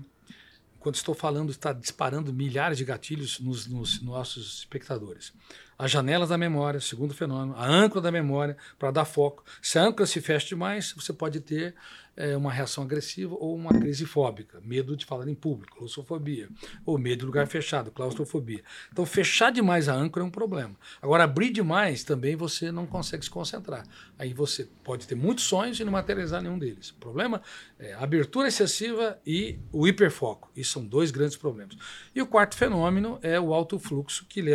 [0.89, 5.35] quando estou falando, está disparando milhares de gatilhos nos, nos nossos espectadores.
[5.79, 9.45] As janelas da memória, segundo fenômeno, a âncora da memória, para dar foco.
[9.61, 11.75] Se a âncora se fecha demais, você pode ter
[12.19, 16.49] eh, uma reação agressiva ou uma crise fóbica, medo de falar em público, claustrofobia,
[16.85, 18.63] ou medo de lugar fechado, claustrofobia.
[18.93, 20.75] Então, fechar demais a âncora é um problema.
[21.01, 23.87] Agora, abrir demais também você não consegue se concentrar.
[24.19, 26.91] Aí você pode ter muitos sonhos e não materializar nenhum deles.
[26.91, 27.41] O problema
[27.79, 30.51] é a abertura excessiva e o hiperfoco.
[30.57, 31.77] Isso são dois grandes problemas.
[32.15, 34.53] E o quarto fenômeno é o alto fluxo que, lê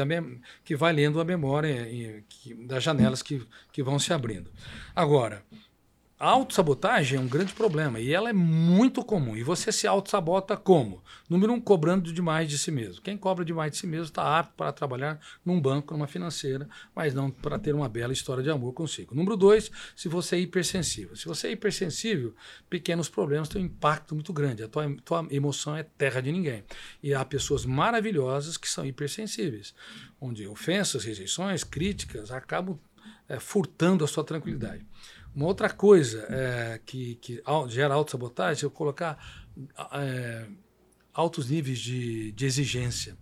[0.66, 3.42] que vai lendo a memória em- que- das janelas que,
[3.72, 4.52] que vão se abrindo.
[4.94, 5.44] Agora,
[6.24, 9.36] a autossabotagem é um grande problema e ela é muito comum.
[9.36, 11.04] E você se autossabota como?
[11.30, 13.02] Número um, cobrando demais de si mesmo.
[13.02, 17.14] Quem cobra demais de si mesmo está apto para trabalhar num banco, numa financeira, mas
[17.14, 19.14] não para ter uma bela história de amor consigo.
[19.14, 21.14] Número dois, se você é hipersensível.
[21.18, 22.34] Se você é hipersensível,
[22.70, 24.64] pequenos problemas têm um impacto muito grande.
[24.64, 26.64] A tua, tua emoção é terra de ninguém.
[27.04, 29.76] E há pessoas maravilhosas que são hipersensíveis,
[30.22, 32.80] onde ofensas, rejeições, críticas acabam
[33.28, 34.86] eh, furtando a sua tranquilidade.
[35.36, 39.18] Uma outra coisa é, que, que gera autossabotagem é eu colocar
[39.94, 40.46] é,
[41.12, 43.18] altos níveis de, de exigência.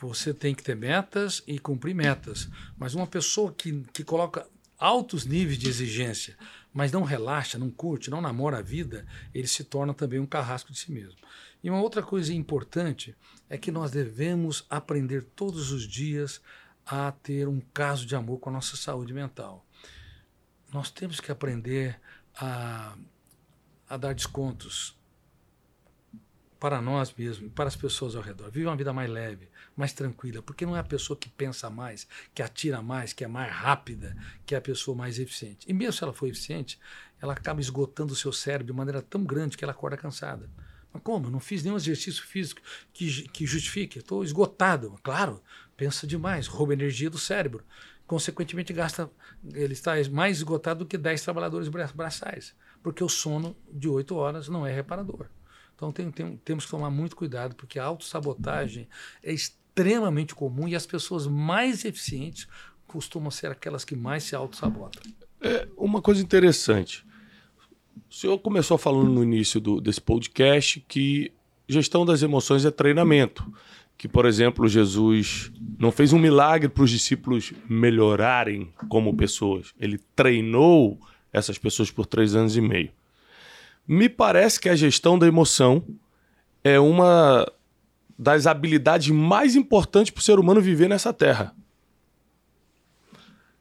[0.00, 2.48] Você tem que ter metas e cumprir metas.
[2.76, 6.36] Mas uma pessoa que, que coloca altos níveis de exigência,
[6.72, 10.72] mas não relaxa, não curte, não namora a vida, ele se torna também um carrasco
[10.72, 11.18] de si mesmo.
[11.62, 13.14] E uma outra coisa importante
[13.48, 16.40] é que nós devemos aprender todos os dias
[16.84, 19.64] a ter um caso de amor com a nossa saúde mental
[20.72, 22.00] nós temos que aprender
[22.36, 22.96] a,
[23.88, 24.96] a dar descontos
[26.58, 28.50] para nós mesmos para as pessoas ao redor.
[28.50, 32.06] Viver uma vida mais leve, mais tranquila, porque não é a pessoa que pensa mais,
[32.34, 35.66] que atira mais, que é mais rápida, que é a pessoa mais eficiente.
[35.68, 36.78] E mesmo se ela for eficiente,
[37.20, 40.50] ela acaba esgotando o seu cérebro de maneira tão grande que ela acorda cansada.
[40.92, 41.26] Mas como?
[41.26, 42.60] Eu não fiz nenhum exercício físico
[42.92, 43.98] que, que justifique.
[43.98, 44.98] Estou esgotado.
[45.02, 45.42] Claro,
[45.76, 47.64] pensa demais, rouba energia do cérebro.
[48.06, 49.10] Consequentemente, gasta,
[49.54, 54.14] ele está mais esgotado do que 10 trabalhadores bra- braçais, porque o sono de 8
[54.16, 55.26] horas não é reparador.
[55.74, 58.88] Então tem- tem- temos que tomar muito cuidado, porque a autossabotagem
[59.22, 62.48] é extremamente comum e as pessoas mais eficientes
[62.86, 65.02] costumam ser aquelas que mais se autossabotam.
[65.40, 67.06] É uma coisa interessante.
[68.10, 71.32] O senhor começou falando no início do- desse podcast que
[71.68, 73.44] gestão das emoções é treinamento.
[73.98, 79.74] Que, por exemplo, Jesus não fez um milagre para os discípulos melhorarem como pessoas.
[79.78, 80.98] Ele treinou
[81.32, 82.90] essas pessoas por três anos e meio.
[83.86, 85.84] Me parece que a gestão da emoção
[86.62, 87.50] é uma
[88.18, 91.54] das habilidades mais importantes para o ser humano viver nessa terra.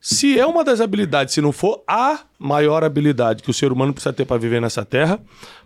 [0.09, 3.93] Se é uma das habilidades, se não for a maior habilidade que o ser humano
[3.93, 5.19] precisa ter para viver nessa terra,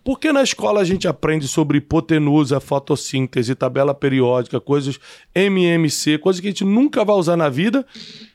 [0.04, 5.00] por que na escola a gente aprende sobre hipotenusa, fotossíntese, tabela periódica, coisas
[5.36, 7.86] MMC, coisas que a gente nunca vai usar na vida,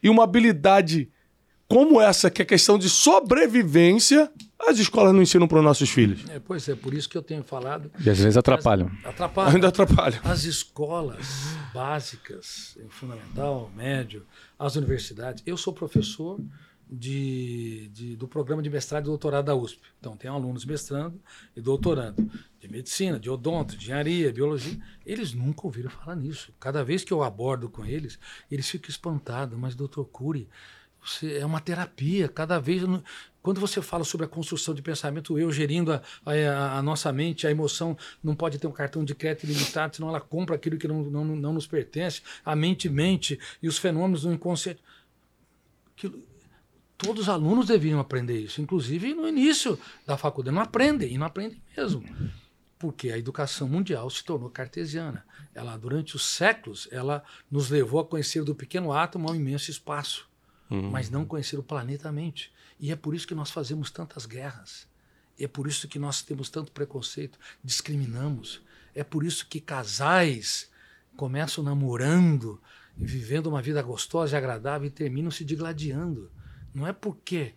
[0.00, 1.11] e uma habilidade
[1.66, 4.30] como essa, que é questão de sobrevivência,
[4.68, 6.20] as escolas não ensinam para os nossos filhos.
[6.30, 7.90] É, pois é, por isso que eu tenho falado.
[7.98, 8.88] E às vezes atrapalham.
[9.04, 9.52] Atrapalha.
[9.52, 10.20] Ainda atrapalha.
[10.22, 11.26] As escolas
[11.74, 14.22] básicas, fundamental, médio,
[14.59, 15.42] as universidades.
[15.46, 16.40] Eu sou professor
[16.88, 19.80] de, de, do programa de mestrado e doutorado da USP.
[19.98, 21.20] Então, tem alunos mestrando
[21.54, 22.30] e doutorando
[22.61, 24.78] de medicina, de odonto, de engenharia, biologia.
[25.04, 26.54] Eles nunca ouviram falar nisso.
[26.61, 28.18] Cada vez que eu abordo com eles,
[28.50, 29.59] eles ficam espantados.
[29.59, 30.48] Mas, doutor Cury,
[31.22, 32.28] é uma terapia.
[32.28, 32.82] Cada vez.
[33.47, 37.47] Quando você fala sobre a construção de pensamento, eu gerindo a, a, a, nossa mente,
[37.47, 40.88] a emoção não pode ter um cartão de crédito ilimitado, senão ela compra aquilo que
[40.88, 42.22] não, não, não nos pertence.
[42.44, 44.82] A mente mente e os fenômenos do inconsciente.
[45.97, 46.20] Aquilo,
[46.99, 50.53] Todos os alunos deviam aprender isso, inclusive no início da faculdade.
[50.53, 52.03] Não aprendem, e não aprendem mesmo.
[52.76, 55.24] Porque a educação mundial se tornou cartesiana.
[55.55, 60.28] Ela, durante os séculos, ela nos levou a conhecer do pequeno átomo ao imenso espaço,
[60.68, 60.90] uhum.
[60.90, 62.51] mas não conhecer o planeta mente.
[62.79, 64.87] E é por isso que nós fazemos tantas guerras.
[65.39, 68.62] É por isso que nós temos tanto preconceito, discriminamos.
[68.95, 70.70] É por isso que casais
[71.16, 72.61] começam namorando,
[72.97, 76.31] vivendo uma vida gostosa e agradável e terminam se digladiando.
[76.74, 77.55] Não é porque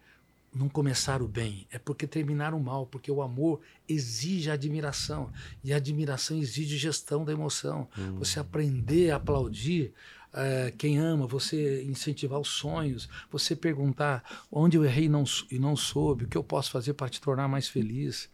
[0.54, 5.32] não começaram bem, é porque terminaram mal, porque o amor exige admiração
[5.64, 7.88] e a admiração exige gestão da emoção.
[7.98, 8.16] Hum.
[8.16, 9.94] Você aprender a aplaudir
[10.34, 15.58] é, quem ama, você incentivar os sonhos, você perguntar onde eu errei e não, e
[15.58, 18.30] não soube, o que eu posso fazer para te tornar mais feliz.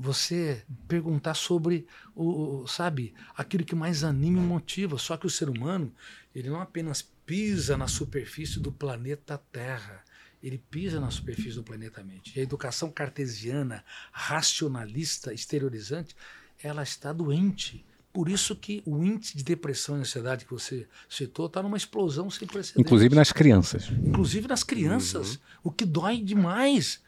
[0.00, 4.96] Você perguntar sobre o, sabe, aquilo que mais anima e motiva.
[4.96, 5.92] Só que o ser humano,
[6.32, 10.04] ele não apenas pisa na superfície do planeta Terra.
[10.40, 12.32] Ele pisa na superfície do planeta Mente.
[12.36, 16.14] E a educação cartesiana, racionalista, exteriorizante,
[16.62, 17.84] ela está doente.
[18.12, 22.30] Por isso que o índice de depressão e ansiedade que você citou está numa explosão
[22.30, 22.80] sem precedentes.
[22.80, 23.90] Inclusive nas crianças.
[23.90, 25.40] Inclusive nas crianças, uhum.
[25.64, 27.00] o que dói demais.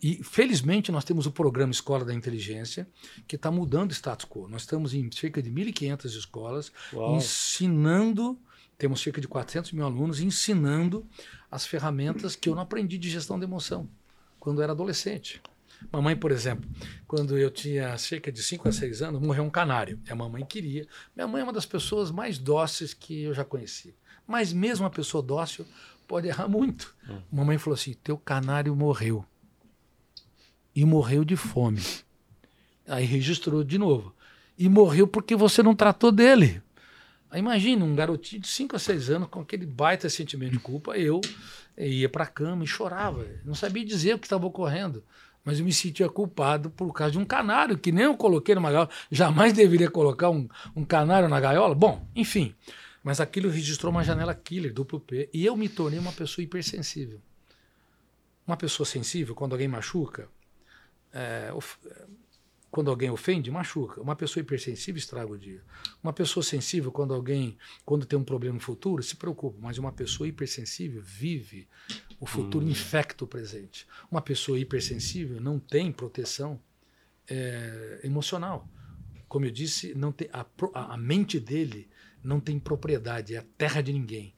[0.00, 2.88] E, felizmente, nós temos o programa Escola da Inteligência,
[3.26, 4.48] que está mudando o status quo.
[4.48, 7.16] Nós estamos em cerca de 1.500 escolas, Uau.
[7.16, 8.38] ensinando
[8.78, 11.04] temos cerca de 400 mil alunos ensinando
[11.50, 13.88] as ferramentas que eu não aprendi de gestão de emoção
[14.38, 15.42] quando era adolescente.
[15.92, 16.68] Mamãe, por exemplo,
[17.06, 20.00] quando eu tinha cerca de 5 a 6 anos, morreu um canário.
[20.06, 20.86] E a mamãe queria.
[21.14, 23.94] Minha mãe é uma das pessoas mais dóceis que eu já conheci.
[24.26, 25.64] Mas mesmo uma pessoa dócil
[26.06, 26.94] pode errar muito.
[27.08, 27.20] Hum.
[27.30, 29.24] Mamãe falou assim: teu canário morreu.
[30.74, 31.82] E morreu de fome.
[32.86, 34.14] Aí registrou de novo.
[34.56, 36.62] E morreu porque você não tratou dele.
[37.34, 40.96] Imagina um garotinho de 5 a 6 anos com aquele baita sentimento de culpa.
[40.96, 41.20] Eu
[41.76, 43.26] ia para a cama e chorava.
[43.44, 45.04] Não sabia dizer o que estava ocorrendo.
[45.48, 48.70] Mas eu me sentia culpado por causa de um canário que nem eu coloquei numa
[48.70, 48.90] gaiola.
[49.10, 50.46] Jamais deveria colocar um,
[50.76, 51.74] um canário na gaiola.
[51.74, 52.54] Bom, enfim.
[53.02, 55.30] Mas aquilo registrou uma janela killer, duplo P.
[55.32, 57.18] E eu me tornei uma pessoa hipersensível.
[58.46, 60.28] Uma pessoa sensível, quando alguém machuca,
[61.10, 61.50] é,
[62.70, 64.00] quando alguém ofende, machuca.
[64.00, 65.62] Uma pessoa hipersensível estraga o dia.
[66.02, 69.58] Uma pessoa sensível, quando alguém, quando tem um problema no futuro, se preocupa.
[69.60, 71.66] Mas uma pessoa hipersensível vive
[72.20, 72.70] o futuro, hum.
[72.70, 73.86] infecta o presente.
[74.10, 76.60] Uma pessoa hipersensível não tem proteção
[77.26, 78.68] é, emocional.
[79.28, 80.44] Como eu disse, não tem, a,
[80.74, 81.88] a mente dele
[82.22, 84.34] não tem propriedade, é a terra de ninguém.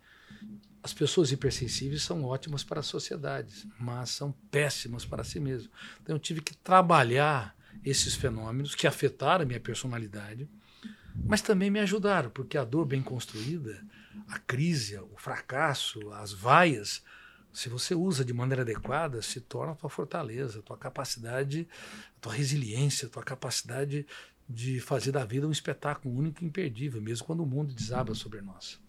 [0.82, 5.70] As pessoas hipersensíveis são ótimas para a sociedade, mas são péssimas para si mesmas.
[6.00, 7.54] Então eu tive que trabalhar
[7.84, 10.48] esses fenômenos que afetaram a minha personalidade,
[11.14, 13.82] mas também me ajudaram, porque a dor bem construída,
[14.28, 17.02] a crise, o fracasso, as vaias,
[17.52, 21.66] se você usa de maneira adequada, se torna a tua fortaleza, a tua capacidade,
[22.16, 24.06] a tua resiliência, a tua capacidade
[24.48, 28.40] de fazer da vida um espetáculo único e imperdível, mesmo quando o mundo desaba sobre
[28.40, 28.80] nós.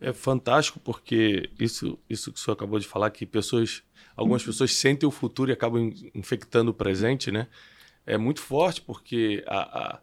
[0.00, 3.82] É fantástico porque isso, isso que o senhor acabou de falar, que pessoas,
[4.16, 7.48] algumas pessoas sentem o futuro e acabam infectando o presente, né?
[8.08, 10.00] É muito forte, porque a, a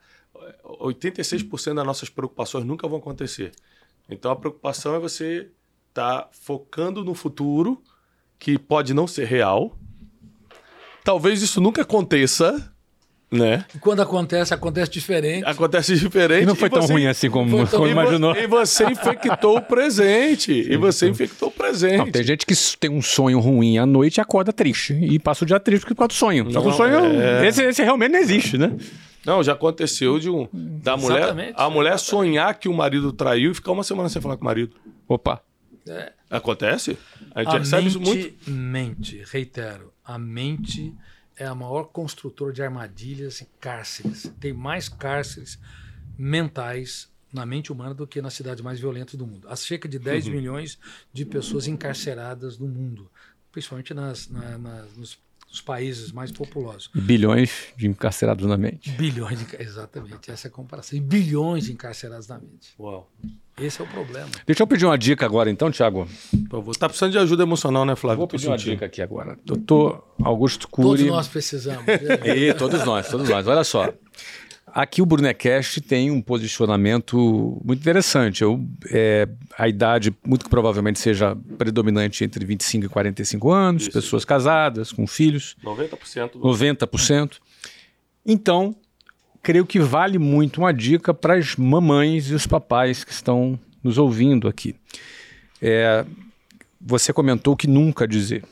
[0.63, 3.51] 86% das nossas preocupações nunca vão acontecer.
[4.07, 5.49] Então a preocupação é você
[5.89, 7.81] estar tá focando no futuro,
[8.37, 9.75] que pode não ser real.
[11.03, 12.74] Talvez isso nunca aconteça,
[13.31, 13.65] né?
[13.73, 15.45] E quando acontece, acontece diferente.
[15.45, 16.43] Acontece diferente.
[16.43, 18.35] E não foi tão você, ruim assim como, como imaginou.
[18.35, 20.51] E você infectou o presente.
[20.51, 21.97] E você infectou o presente.
[21.97, 24.93] Não, tem gente que tem um sonho ruim à noite e acorda triste.
[24.93, 26.51] E passa o dia triste por causa do sonho.
[26.51, 27.47] Só que o sonho, é...
[27.47, 28.75] esse, esse realmente não existe, né?
[29.25, 31.53] Não, já aconteceu de um da mulher, Exatamente.
[31.55, 34.45] a mulher sonhar que o marido traiu e ficar uma semana sem falar com o
[34.45, 34.75] marido.
[35.07, 35.41] Opa.
[35.87, 36.11] É.
[36.29, 36.97] Acontece?
[37.33, 38.51] A gente a recebe mente, isso muito.
[38.51, 40.93] Mente, reitero, a mente
[41.37, 44.31] é a maior construtora de armadilhas e cárceres.
[44.39, 45.59] Tem mais cárceres
[46.17, 49.47] mentais na mente humana do que nas cidades mais violentas do mundo.
[49.49, 50.33] Há cerca de 10 uhum.
[50.33, 50.79] milhões
[51.11, 53.11] de pessoas encarceradas no mundo,
[53.51, 56.89] principalmente nas, na, nas, nos dos países mais populosos.
[56.93, 58.91] Bilhões de encarcerados na mente.
[58.91, 60.97] Bilhões, de, exatamente, essa é a comparação.
[60.97, 62.73] E bilhões de encarcerados na mente.
[62.79, 63.09] Uau.
[63.57, 64.27] Esse é o problema.
[64.45, 66.05] Deixa eu pedir uma dica agora, então, Tiago.
[66.49, 66.75] Por favor.
[66.75, 68.19] Tá precisando de ajuda emocional, né, Flávio?
[68.19, 69.37] Vou pedir uma dica aqui agora.
[69.45, 70.99] Doutor Augusto Cury.
[70.99, 71.85] Todos nós precisamos.
[72.25, 73.47] E todos nós, todos nós.
[73.47, 73.93] Olha só.
[74.75, 78.41] Aqui o Brunecast tem um posicionamento muito interessante.
[78.41, 78.61] Eu,
[78.91, 79.25] é,
[79.57, 83.91] a idade, muito provavelmente, seja predominante entre 25 e 45 anos, Isso.
[83.93, 86.39] pessoas casadas, com filhos, 90% do...
[86.39, 87.37] 90%.
[88.25, 88.75] Então,
[89.41, 93.97] creio que vale muito uma dica para as mamães e os papais que estão nos
[93.97, 94.75] ouvindo aqui.
[95.61, 96.05] É,
[96.81, 98.43] você comentou que nunca dizer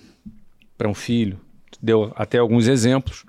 [0.78, 1.38] para um filho,
[1.82, 3.26] deu até alguns exemplos.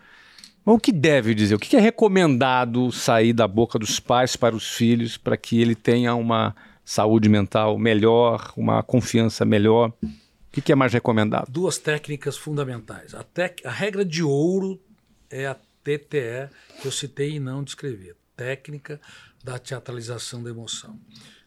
[0.65, 1.55] Mas o que deve dizer?
[1.55, 5.75] O que é recomendado sair da boca dos pais para os filhos para que ele
[5.75, 9.93] tenha uma saúde mental melhor, uma confiança melhor?
[10.03, 11.51] O que é mais recomendado?
[11.51, 13.15] Duas técnicas fundamentais.
[13.15, 13.25] A,
[13.65, 14.81] a regra de ouro
[15.29, 16.49] é a TTE,
[16.81, 18.17] que eu citei e não descrever.
[18.37, 19.01] Técnica
[19.43, 20.99] da teatralização da emoção.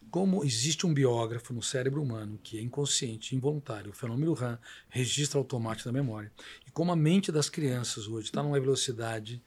[0.09, 5.39] Como existe um biógrafo no cérebro humano que é inconsciente, involuntário, o fenômeno RAM, registro
[5.39, 6.31] automático da memória,
[6.65, 9.41] e como a mente das crianças hoje está numa velocidade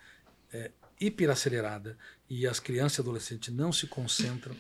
[0.53, 1.97] é, hiperacelerada
[2.29, 4.55] e as crianças e adolescentes não se concentram,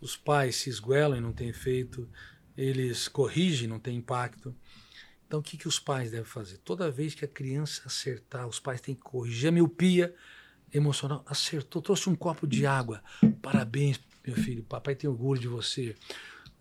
[0.00, 2.08] os pais se esguelam e não tem efeito,
[2.56, 4.54] eles corrigem, não tem impacto.
[5.26, 6.58] Então, o que, que os pais devem fazer?
[6.58, 10.14] Toda vez que a criança acertar, os pais têm que corrigir a miopia
[10.72, 11.24] emocional.
[11.26, 13.02] Acertou, trouxe um copo de água.
[13.42, 14.62] Parabéns, meu filho.
[14.62, 15.94] Papai tem orgulho de você.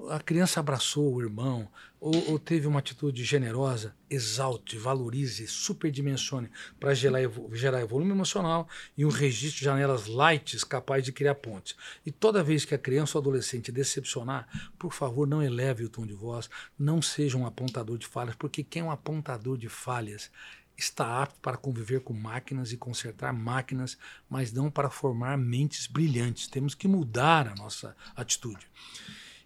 [0.10, 1.70] A criança abraçou o irmão,
[2.02, 7.22] ou, ou teve uma atitude generosa, exalte, valorize, superdimensione para gerar,
[7.54, 11.76] gerar volume emocional e um registro de janelas lights capaz de criar pontes.
[12.06, 16.06] E toda vez que a criança ou adolescente decepcionar, por favor, não eleve o tom
[16.06, 20.30] de voz, não seja um apontador de falhas, porque quem é um apontador de falhas
[20.78, 23.98] está apto para conviver com máquinas e consertar máquinas,
[24.30, 26.48] mas não para formar mentes brilhantes.
[26.48, 28.68] Temos que mudar a nossa atitude.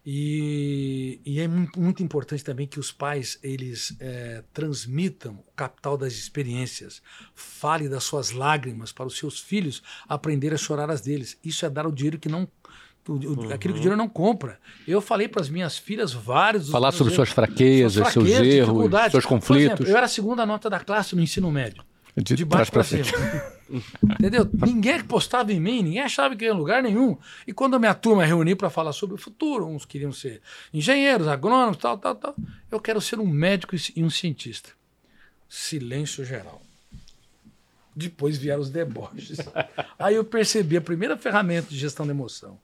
[0.05, 6.13] E, e é muito, importante também que os pais eles eh, transmitam o capital das
[6.13, 7.01] experiências,
[7.35, 11.37] fale das suas lágrimas para os seus filhos aprender a chorar as deles.
[11.43, 12.49] Isso é dar o dinheiro que não
[13.07, 14.59] o- o- aquilo que o dinheiro não compra.
[14.87, 18.53] Eu falei para as minhas filhas vários Falar sobre erros, suas fraquezas, suas seus fraquezas,
[18.53, 19.11] erros, dificuldades.
[19.11, 19.65] seus Por conflitos.
[19.65, 21.83] exemplo, eu era a segunda nota da classe no ensino médio.
[22.17, 23.03] De De baixo para cima.
[24.03, 24.49] Entendeu?
[24.51, 27.15] Ninguém postava em mim, ninguém achava que eu ia em lugar nenhum.
[27.47, 30.41] E quando a minha turma reuniu para falar sobre o futuro, uns queriam ser
[30.73, 32.35] engenheiros, agrônomos, tal, tal, tal.
[32.69, 34.71] Eu quero ser um médico e um cientista.
[35.47, 36.61] Silêncio geral.
[37.95, 39.37] Depois vieram os deboches.
[39.97, 42.57] Aí eu percebi a primeira ferramenta de gestão da emoção.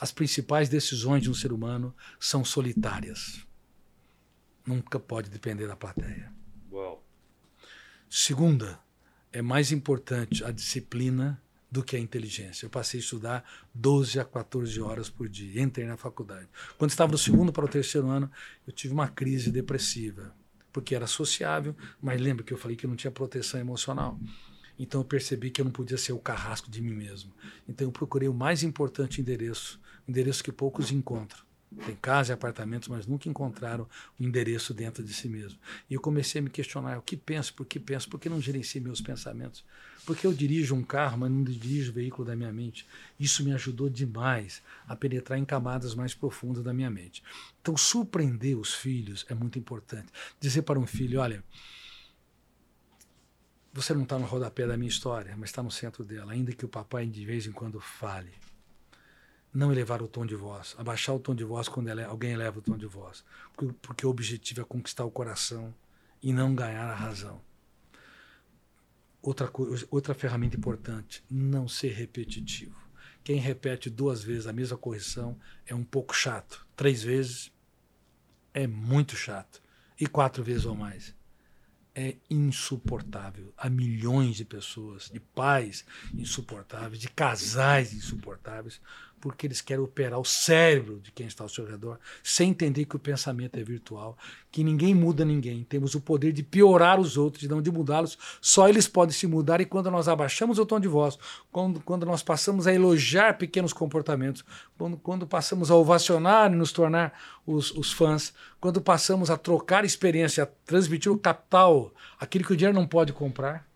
[0.00, 3.46] As principais decisões de um ser humano são solitárias.
[4.66, 6.32] Nunca pode depender da plateia.
[6.70, 7.02] Uau.
[8.08, 8.78] Segunda,
[9.32, 11.40] é mais importante a disciplina
[11.70, 12.66] do que a inteligência.
[12.66, 13.44] Eu passei a estudar
[13.74, 16.48] 12 a 14 horas por dia, entrei na faculdade.
[16.78, 18.30] Quando estava do segundo para o terceiro ano,
[18.66, 20.34] eu tive uma crise depressiva,
[20.72, 24.18] porque era sociável, mas lembra que eu falei que eu não tinha proteção emocional.
[24.78, 27.32] Então eu percebi que eu não podia ser o carrasco de mim mesmo.
[27.68, 31.46] Então eu procurei o mais importante endereço, endereço que poucos encontram.
[31.84, 33.88] Tem casa e apartamentos, mas nunca encontraram
[34.18, 35.58] o endereço dentro de si mesmo.
[35.90, 38.40] E eu comecei a me questionar: o que penso, por que penso, por que não
[38.40, 39.64] gerencio meus pensamentos?
[40.06, 42.86] Porque eu dirijo um carro, mas não dirijo o veículo da minha mente.
[43.18, 47.22] Isso me ajudou demais a penetrar em camadas mais profundas da minha mente.
[47.60, 50.06] Então, surpreender os filhos é muito importante.
[50.40, 51.44] Dizer para um filho: olha,
[53.72, 56.64] você não está no rodapé da minha história, mas está no centro dela, ainda que
[56.64, 58.30] o papai de vez em quando fale
[59.52, 62.58] não elevar o tom de voz, abaixar o tom de voz quando ele- alguém eleva
[62.58, 63.24] o tom de voz,
[63.54, 65.74] porque, porque o objetivo é conquistar o coração
[66.22, 67.40] e não ganhar a razão.
[69.22, 69.50] Outra,
[69.90, 72.76] outra ferramenta importante, não ser repetitivo.
[73.24, 75.36] Quem repete duas vezes a mesma correção
[75.66, 76.64] é um pouco chato.
[76.76, 77.50] Três vezes
[78.54, 79.60] é muito chato.
[79.98, 81.12] E quatro vezes ou mais
[81.92, 83.52] é insuportável.
[83.56, 85.84] Há milhões de pessoas, de pais
[86.14, 88.80] insuportáveis, de casais insuportáveis,
[89.20, 92.96] porque eles querem operar o cérebro de quem está ao seu redor, sem entender que
[92.96, 94.16] o pensamento é virtual,
[94.52, 95.64] que ninguém muda ninguém.
[95.64, 98.18] Temos o poder de piorar os outros, não de mudá-los.
[98.40, 101.18] Só eles podem se mudar e quando nós abaixamos o tom de voz,
[101.50, 104.44] quando, quando nós passamos a elogiar pequenos comportamentos,
[104.78, 107.12] quando, quando passamos a ovacionar e nos tornar
[107.46, 112.56] os, os fãs, quando passamos a trocar experiência, a transmitir o capital, aquilo que o
[112.56, 113.66] dinheiro não pode comprar,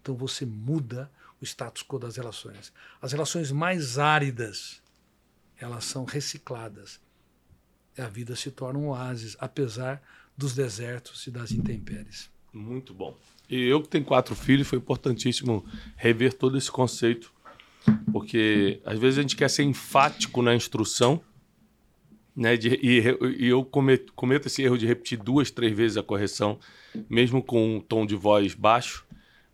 [0.00, 1.10] então você muda
[1.40, 2.72] o status quo das relações.
[3.00, 4.82] As relações mais áridas,
[5.58, 7.00] elas são recicladas.
[7.96, 10.02] E a vida se torna um oásis, apesar
[10.36, 12.30] dos desertos e das intempéries.
[12.52, 13.16] Muito bom.
[13.48, 15.64] E eu que tenho quatro filhos, foi importantíssimo
[15.96, 17.32] rever todo esse conceito.
[18.12, 21.20] Porque às vezes a gente quer ser enfático na instrução,
[22.36, 22.56] né?
[22.56, 23.02] De, e,
[23.38, 26.58] e, eu cometo, cometo esse erro de repetir duas, três vezes a correção,
[27.08, 29.06] mesmo com um tom de voz baixo.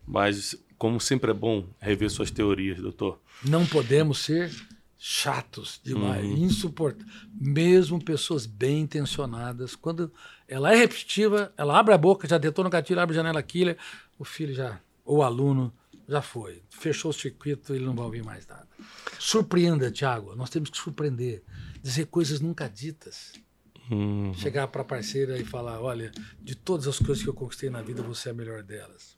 [0.06, 0.54] Mas,
[0.84, 3.18] como sempre é bom rever suas teorias, doutor.
[3.42, 4.54] Não podemos ser
[4.98, 6.36] chatos demais, uhum.
[6.36, 7.10] insuportáveis.
[7.32, 10.12] Mesmo pessoas bem intencionadas, quando
[10.46, 13.78] ela é repetitiva, ela abre a boca, já detona o gatilho, abre a janela killer,
[14.18, 15.72] o filho já, ou o aluno,
[16.06, 16.62] já foi.
[16.68, 18.68] Fechou o circuito, ele não vai ouvir mais nada.
[19.18, 20.36] Surpreenda, Tiago.
[20.36, 21.42] Nós temos que surpreender.
[21.82, 23.32] Dizer coisas nunca ditas.
[23.90, 24.34] Uhum.
[24.34, 26.12] Chegar para a parceira e falar: olha,
[26.42, 29.13] de todas as coisas que eu conquistei na vida, você é a melhor delas.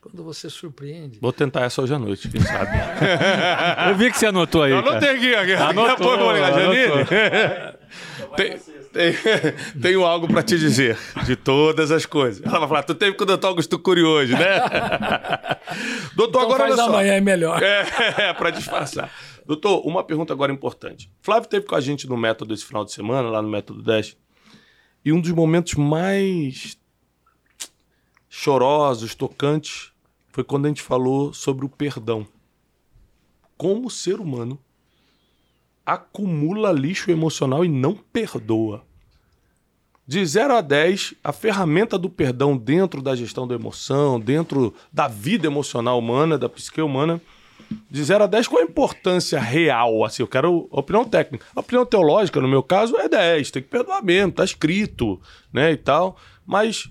[0.00, 1.18] Quando você surpreende.
[1.20, 2.70] Vou tentar essa hoje à noite, quem sabe.
[3.90, 4.72] eu vi que você anotou aí.
[4.72, 5.52] Eu anotei aqui, aqui.
[5.52, 7.80] Anotou, Daqui a pouco eu vou ligar, Janine.
[8.36, 8.56] Tem,
[8.92, 9.12] tem,
[9.82, 10.96] tenho algo para te dizer
[11.26, 12.44] de todas as coisas.
[12.46, 14.60] Ela vai falar, tu teve com o doutor Augusto Cury hoje, né?
[16.14, 16.88] doutor, então agora faz olha só.
[16.88, 17.60] amanhã é melhor.
[17.60, 17.84] É,
[18.28, 19.10] é para disfarçar.
[19.44, 21.10] Doutor, uma pergunta agora importante.
[21.20, 24.16] Flávio teve com a gente no método esse final de semana, lá no método 10,
[25.04, 26.78] e um dos momentos mais
[28.30, 29.92] chorosos, tocantes,
[30.28, 32.26] foi quando a gente falou sobre o perdão.
[33.58, 34.58] Como o ser humano
[35.84, 38.84] acumula lixo emocional e não perdoa.
[40.06, 45.08] De 0 a 10, a ferramenta do perdão dentro da gestão da emoção, dentro da
[45.08, 47.20] vida emocional humana, da psique humana,
[47.90, 50.04] de 0 a 10, qual a importância real?
[50.04, 51.46] Assim, eu quero opinião técnica.
[51.54, 55.20] A opinião teológica, no meu caso, é 10, tem que perdoar mesmo, tá escrito,
[55.52, 56.16] né, e tal.
[56.44, 56.90] Mas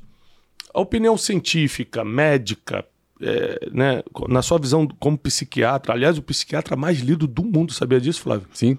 [0.73, 2.85] a opinião científica, médica,
[3.21, 7.99] é, né, na sua visão como psiquiatra, aliás, o psiquiatra mais lido do mundo, sabia
[7.99, 8.47] disso, Flávio?
[8.53, 8.77] Sim.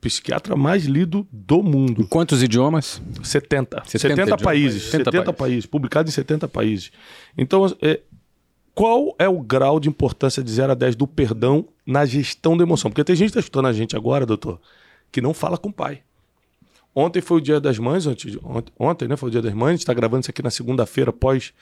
[0.00, 2.02] Psiquiatra mais lido do mundo.
[2.02, 3.02] Em quantos idiomas?
[3.22, 3.82] 70.
[3.86, 4.82] 70, 70 países.
[4.84, 5.38] 70, 70 países.
[5.38, 5.66] países.
[5.66, 6.90] Publicado em 70 países.
[7.36, 8.00] Então, é,
[8.74, 12.62] qual é o grau de importância de 0 a 10 do perdão na gestão da
[12.62, 12.90] emoção?
[12.90, 14.58] Porque tem gente que está escutando a gente agora, doutor,
[15.12, 16.00] que não fala com o pai.
[16.94, 18.38] Ontem foi o Dia das Mães, ontem,
[18.78, 21.12] ontem né, foi o Dia das Mães, a gente está gravando isso aqui na segunda-feira,
[21.12, 21.52] pós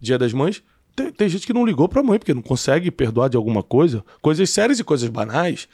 [0.00, 0.62] Dia das Mães.
[0.96, 3.62] Tem, tem gente que não ligou para a mãe, porque não consegue perdoar de alguma
[3.62, 5.68] coisa, coisas sérias e coisas banais.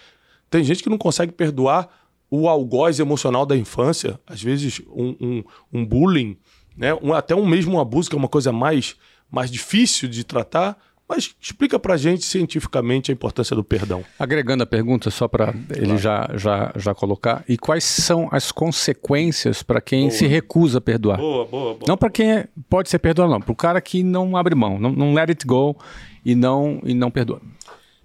[0.51, 1.89] Tem gente que não consegue perdoar
[2.31, 6.37] o algoz emocional da infância, às vezes um, um, um bullying,
[6.77, 6.93] né?
[6.95, 8.97] Um, até um mesmo abuso, que é uma coisa mais,
[9.31, 10.77] mais difícil de tratar.
[11.09, 14.05] Mas explica pra gente cientificamente a importância do perdão.
[14.19, 19.63] Agregando a pergunta, só para ele já, já, já colocar, e quais são as consequências
[19.63, 20.13] para quem boa.
[20.13, 21.19] se recusa a perdoar?
[21.19, 21.85] Boa, boa, boa.
[21.87, 23.41] Não para quem é, pode ser perdoado, não.
[23.41, 25.77] Para o cara que não abre mão, não, não let it go
[26.25, 27.41] e não, e não perdoa.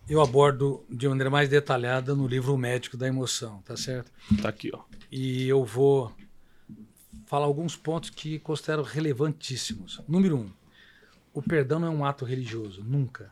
[0.09, 4.11] Eu abordo de maneira mais detalhada no livro O Médico da Emoção, tá certo?
[4.41, 4.79] Tá aqui, ó.
[5.11, 6.11] E eu vou
[7.27, 10.01] falar alguns pontos que considero relevantíssimos.
[10.07, 10.49] Número um,
[11.33, 13.31] o perdão não é um ato religioso, nunca.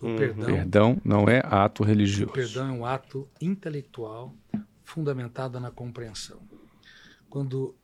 [0.00, 0.16] O uhum.
[0.16, 2.30] perdão, perdão não é ato religioso.
[2.30, 4.34] O perdão é um ato intelectual
[4.84, 6.40] fundamentado na compreensão.
[7.28, 7.74] Quando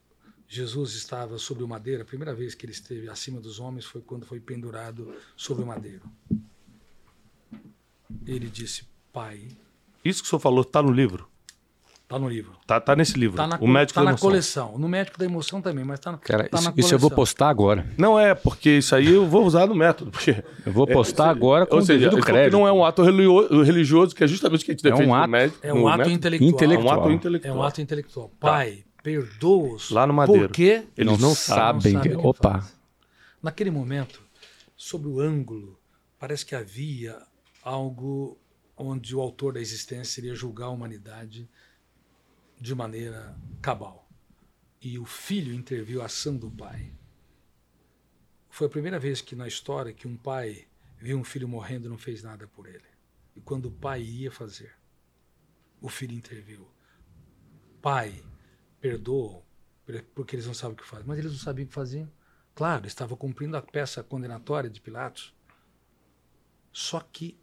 [0.46, 4.02] Jesus estava sobre o madeiro, a primeira vez que ele esteve acima dos homens foi
[4.02, 6.02] quando foi pendurado sobre o madeiro.
[8.26, 9.48] Ele disse: Pai.
[10.04, 11.31] Isso que o senhor falou está no livro?
[12.12, 12.52] Tá no livro.
[12.66, 13.38] Tá, tá nesse livro.
[13.38, 14.76] Tá na, o médico tá da na coleção.
[14.76, 16.86] No médico da emoção também, mas tá, Cara, tá isso, na coleção.
[16.86, 17.86] Isso eu vou postar agora.
[17.96, 20.10] Não é, porque isso aí eu vou usar no método.
[20.10, 22.52] Porque eu vou postar é, agora com ou seja, o crédito.
[22.52, 25.14] não é um ato religioso, que é justamente o que a gente defende é um
[25.14, 25.58] ato, no médico.
[25.62, 26.50] É um ato intelectual.
[26.50, 26.84] intelectual.
[26.84, 27.54] É um ato intelectual.
[27.54, 28.28] É um ato intelectual.
[28.28, 28.34] Tá.
[28.38, 29.02] Pai, tá.
[29.02, 29.90] perdoa-os.
[29.90, 30.48] Lá no Madeiro.
[30.48, 31.94] Porque eles não, não sabem.
[31.94, 32.62] sabem Opa.
[33.42, 34.20] Naquele momento,
[34.76, 35.78] sobre o ângulo,
[36.18, 37.16] parece que havia
[37.64, 38.36] algo
[38.76, 41.48] onde o autor da existência iria julgar a humanidade
[42.62, 44.08] de maneira cabal.
[44.80, 46.92] E o filho interviu a ação do pai.
[48.48, 51.88] Foi a primeira vez que na história que um pai viu um filho morrendo e
[51.88, 52.84] não fez nada por ele.
[53.34, 54.72] E quando o pai ia fazer,
[55.80, 56.70] o filho interviu.
[57.80, 58.22] Pai,
[58.80, 59.42] perdoa,
[60.14, 61.06] porque eles não sabem o que fazem.
[61.06, 62.08] Mas eles não sabiam o que faziam.
[62.54, 65.34] Claro, estava cumprindo a peça condenatória de Pilatos.
[66.70, 67.36] Só que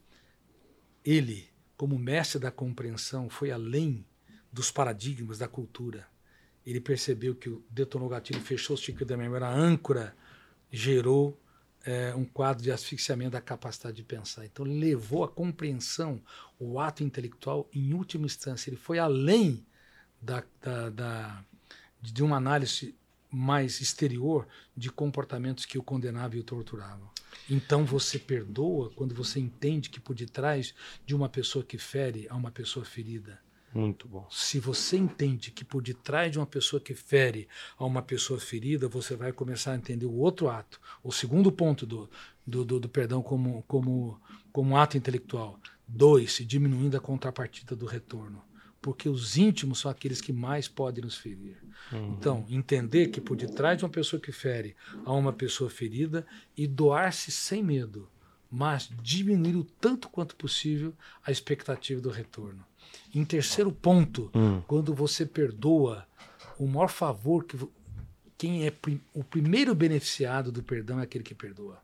[1.04, 4.06] ele, como mestre da compreensão, foi além
[4.52, 6.08] dos paradigmas da cultura.
[6.66, 10.16] Ele percebeu que o detonou gatilho, fechou o ciclo da memória, a âncora
[10.72, 11.40] gerou
[11.86, 14.46] é, um quadro de asfixiamento da capacidade de pensar.
[14.46, 16.22] Então, levou a compreensão,
[16.60, 18.70] o ato intelectual, em última instância.
[18.70, 19.66] Ele foi além
[20.22, 21.46] da, da, da,
[22.02, 22.96] de uma análise
[23.32, 27.10] mais exterior de comportamentos que o condenavam e o torturavam.
[27.50, 30.74] Então você perdoa quando você entende que por detrás
[31.06, 33.40] de uma pessoa que fere há uma pessoa ferida
[33.74, 34.28] Muito bom.
[34.32, 37.48] Se você entende que por detrás de uma pessoa que fere
[37.78, 41.86] a uma pessoa ferida, você vai começar a entender o outro ato, o segundo ponto
[41.86, 42.10] do,
[42.46, 44.20] do, do, do perdão como, como,
[44.52, 45.60] como ato intelectual.
[45.88, 48.44] Dois, diminuindo a contrapartida do retorno.
[48.82, 51.58] Porque os íntimos são aqueles que mais podem nos ferir.
[51.92, 52.14] Uhum.
[52.14, 56.66] Então, entender que por detrás de uma pessoa que fere a uma pessoa ferida e
[56.66, 58.10] doar-se sem medo,
[58.50, 60.94] mas diminuir o tanto quanto possível
[61.24, 62.66] a expectativa do retorno.
[63.14, 64.62] Em terceiro ponto, Hum.
[64.68, 66.06] quando você perdoa,
[66.58, 67.58] o maior favor que
[68.38, 71.82] quem é prim- o primeiro beneficiado do perdão é aquele que perdoa.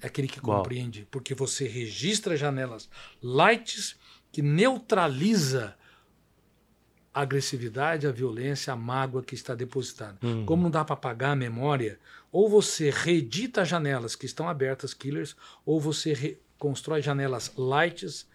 [0.00, 0.58] É aquele que Uau.
[0.58, 2.88] compreende, porque você registra janelas
[3.22, 3.96] lights
[4.30, 5.74] que neutraliza
[7.12, 10.16] a agressividade, a violência, a mágoa que está depositada.
[10.22, 10.44] Uhum.
[10.46, 11.98] Como não dá para apagar a memória,
[12.30, 15.34] ou você reedita as janelas que estão abertas, killers,
[15.66, 18.28] ou você constrói janelas lights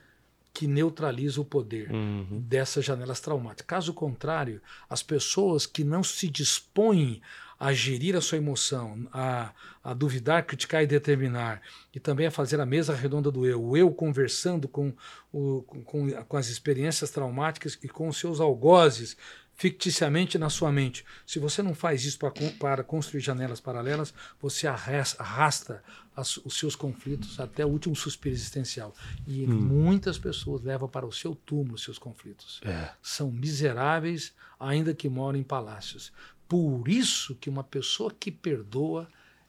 [0.53, 2.43] que neutralizam o poder Uhum.
[2.47, 3.65] dessas janelas traumáticas.
[3.65, 7.21] Caso contrário, as pessoas que não se dispõem
[7.59, 9.51] a gerir a sua emoção, a,
[9.83, 11.61] a duvidar, criticar e determinar,
[11.95, 14.93] e também a fazer a mesa redonda do eu, o eu conversando com,
[15.31, 19.15] o, com- com as experiências traumáticas e com os seus algozes
[19.55, 21.05] ficticiamente na sua mente.
[21.25, 25.83] Se você não faz isso para, con- para construir janelas paralelas, você arras- arrasta
[26.15, 28.93] as- os seus conflitos até o último suspiro existencial.
[29.27, 32.89] E muitas pessoas levam para o seu túmulo os seus conflitos É.
[33.01, 36.11] são miseráveis, ainda que moram em palácios.
[36.47, 39.07] Por isso que uma pessoa que perdoa,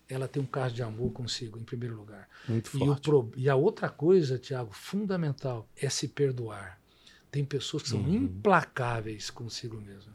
[0.08, 2.28] ela tem um caso de amor consigo, em primeiro lugar.
[2.48, 3.02] Muito E, o forte.
[3.02, 6.78] pro- e a outra coisa, Tiago, fundamental, é se perdoar.
[7.34, 8.14] Tem pessoas que são Uhum.
[8.14, 10.12] implacáveis consigo mesmo.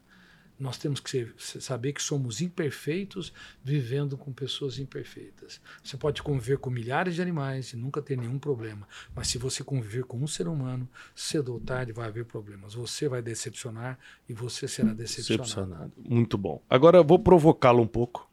[0.57, 5.59] Nós temos que ser- saber que somos imperfeitos vivendo com pessoas imperfeitas.
[5.84, 8.88] Você pode conviver com milhares de animais e nunca ter nenhum problema.
[9.13, 12.74] Mas se você conviver com um ser humano, cedo ou tarde vai haver problemas.
[12.74, 13.99] Você vai decepcionar
[14.30, 15.43] e você será decepcionado.
[15.43, 15.91] Decepcionado.
[15.97, 16.61] Muito bom.
[16.70, 18.30] Agora eu vou provocá-lo um pouco,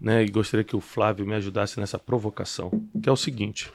[0.00, 0.22] né?
[0.24, 2.70] E gostaria que o Flávio me ajudasse nessa provocação,
[3.02, 3.72] que é o seguinte: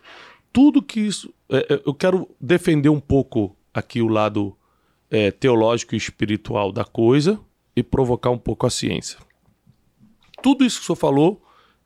[0.53, 4.55] tudo que isso, é, é, eu quero defender um pouco aqui o lado
[5.09, 7.39] é, teológico e espiritual da coisa
[7.75, 9.17] e provocar um pouco a ciência.
[10.41, 11.41] Tudo isso que o senhor falou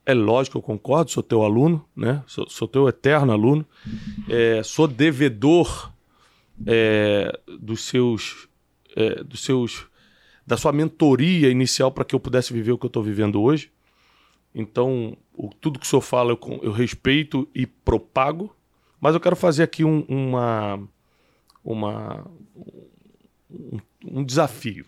[0.06, 2.24] é lógico, eu concordo, sou teu aluno, né?
[2.28, 3.66] Sou, sou teu eterno aluno,
[4.30, 5.92] é, sou devedor
[6.66, 8.48] é, dos seus,
[8.96, 9.86] é, dos seus,
[10.46, 13.70] da sua mentoria inicial para que eu pudesse viver o que eu estou vivendo hoje.
[14.56, 18.56] Então, o- tudo que o senhor fala eu, eu respeito e propago,
[19.00, 20.80] mas eu quero fazer aqui um, uma,
[21.72, 22.26] uma,
[23.50, 24.86] um, um desafio.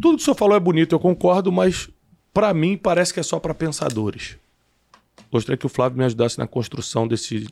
[0.00, 1.90] Tudo que o senhor falou é bonito, eu concordo, mas
[2.32, 4.38] para mim parece que é só para pensadores.
[5.30, 7.48] Gostaria que o Flávio me ajudasse na construção desse,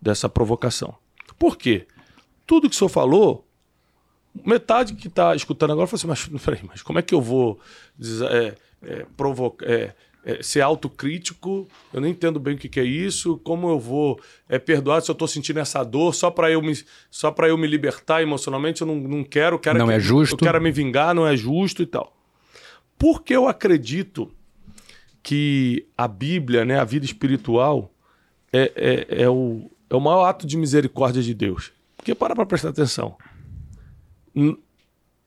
[0.00, 0.94] dessa provocação.
[1.38, 1.86] Por quê?
[2.46, 3.46] Tudo que o senhor falou,
[4.44, 7.58] metade que está escutando agora fala assim, mas peraí, mas como é que eu vou
[8.30, 9.94] é, é, provocar, é,
[10.24, 11.68] é, ser autocrítico?
[11.92, 13.38] Eu não entendo bem o que, que é isso.
[13.38, 16.72] Como eu vou é, perdoar se eu estou sentindo essa dor só para eu me
[17.10, 18.80] só eu me libertar emocionalmente?
[18.80, 20.34] Eu não, não quero, quero Não que- é justo.
[20.34, 22.16] Eu quero me vingar, não é justo e tal.
[22.98, 24.30] Porque eu acredito
[25.22, 27.92] que a Bíblia, né, a vida espiritual,
[28.52, 31.72] é, é, é, o, é o maior ato de misericórdia de Deus.
[31.96, 33.16] Porque para para prestar atenção.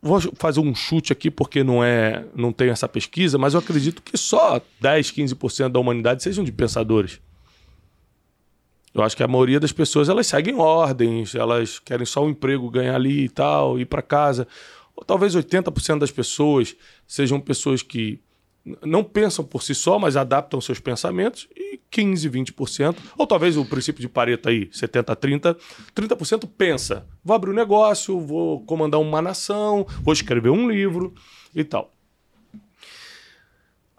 [0.07, 4.01] Vou fazer um chute aqui porque não é, não tem essa pesquisa, mas eu acredito
[4.01, 7.19] que só 10, 15% da humanidade sejam de pensadores.
[8.93, 12.69] Eu acho que a maioria das pessoas elas seguem ordens, elas querem só um emprego,
[12.69, 14.47] ganhar ali e tal, ir para casa.
[14.95, 18.19] Ou talvez 80% das pessoas sejam pessoas que
[18.85, 23.65] não pensam por si só, mas adaptam seus pensamentos, e 15, 20%, ou talvez o
[23.65, 25.57] princípio de Pareto aí, 70, 30,
[25.95, 31.13] 30% pensa, vou abrir um negócio, vou comandar uma nação, vou escrever um livro
[31.55, 31.93] e tal.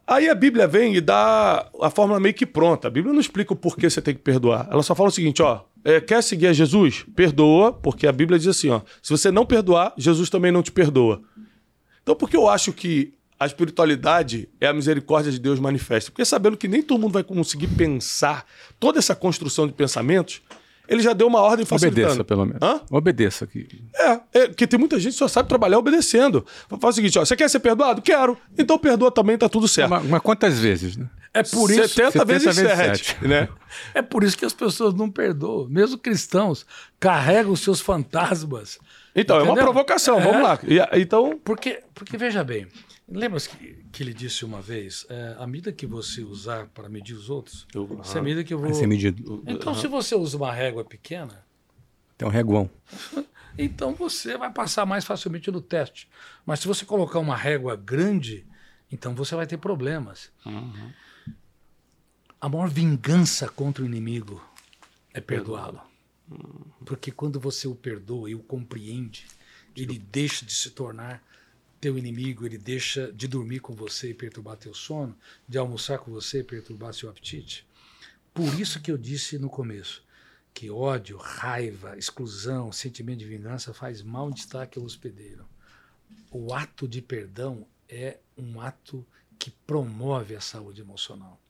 [0.06, 2.88] Aí a Bíblia vem e dá a fórmula meio que pronta.
[2.88, 4.66] A Bíblia não explica o porquê você tem que perdoar.
[4.70, 7.04] Ela só fala o seguinte, ó, é, quer seguir a Jesus?
[7.14, 10.72] Perdoa, porque a Bíblia diz assim, ó, se você não perdoar, Jesus também não te
[10.72, 11.20] perdoa.
[12.02, 16.10] Então, por que eu acho que a espiritualidade é a misericórdia de Deus manifesta?
[16.10, 18.44] Porque sabendo que nem todo mundo vai conseguir pensar
[18.80, 20.42] toda essa construção de pensamentos,
[20.88, 22.06] ele já deu uma ordem facilitando.
[22.06, 22.60] Obedeça, pelo menos.
[22.62, 22.80] Hã?
[22.90, 23.68] Obedeça aqui.
[23.94, 26.44] É, é, porque tem muita gente que só sabe trabalhar obedecendo.
[26.68, 28.00] Fala o seguinte, ó, você quer ser perdoado?
[28.00, 28.38] Quero.
[28.56, 29.90] Então perdoa também, tá tudo certo.
[29.90, 31.06] Mas, mas quantas vezes, né?
[31.34, 33.28] É por isso 70, 70 vezes vezes 7, sete.
[33.28, 33.48] né?
[33.94, 35.68] É por isso que as pessoas não perdoam.
[35.68, 36.64] Mesmo cristãos
[36.98, 38.78] carregam os seus fantasmas.
[39.14, 39.64] Então, é uma Entendeu?
[39.64, 40.22] provocação, É.
[40.22, 40.58] vamos lá.
[40.66, 42.66] E, então, Porque, porque veja bem,
[43.08, 47.14] lembra que, que ele disse uma vez, é, a medida que você usar para medir
[47.14, 48.86] os outros, Eu- essa é a medida que eu vou...
[48.86, 49.42] Medido.
[49.46, 51.44] Então, se você usa uma régua pequena,
[52.16, 52.70] Tem um reguão.
[53.56, 56.08] então você vai passar mais facilmente no teste.
[56.44, 58.46] Mas se você colocar uma régua grande,
[58.90, 60.30] então você vai ter problemas.
[60.44, 60.92] Uhum.
[62.40, 64.42] A maior vingança contra o inimigo
[65.12, 65.80] é perdoá-lo.
[66.84, 69.26] Porque quando você o perdoa e o compreende,
[69.74, 71.22] ele deixa de se tornar
[71.80, 75.16] teu inimigo, ele deixa de dormir com você e perturbar teu sono,
[75.48, 77.66] de almoçar com você e perturbar seu apetite.
[78.34, 80.02] Por isso que eu disse no começo
[80.52, 85.46] que ódio, raiva, exclusão, sentimento de vingança faz mal destaque ao hospedeiro.
[86.32, 89.06] O ato de perdão é um ato
[89.38, 91.40] que promove a saúde emocional.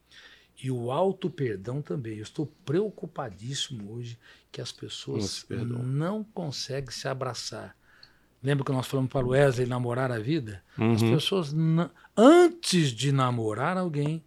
[0.63, 2.17] E o auto perdão também.
[2.17, 4.19] Eu estou preocupadíssimo hoje
[4.51, 7.77] que as pessoas não conseguem se abraçar.
[8.43, 10.63] Lembra que nós falamos para o Wesley namorar a vida?
[10.79, 10.93] Uhum.
[10.93, 11.55] As pessoas,
[12.17, 14.23] antes de namorar alguém,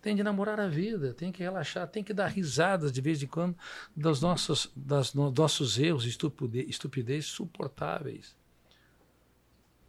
[0.00, 3.26] tem de namorar a vida, tem que relaxar, tem que dar risadas de vez em
[3.26, 3.56] quando
[3.94, 8.36] dos nossos, das, no, nossos erros, estupidez, estupidez suportáveis.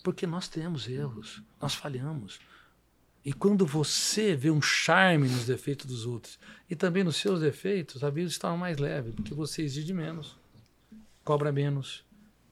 [0.04, 2.40] Porque nós temos erros, nós falhamos.
[3.24, 8.04] E quando você vê um charme nos defeitos dos outros e também nos seus defeitos,
[8.04, 10.36] a vida está mais leve, porque você exige menos,
[11.24, 12.07] cobra menos,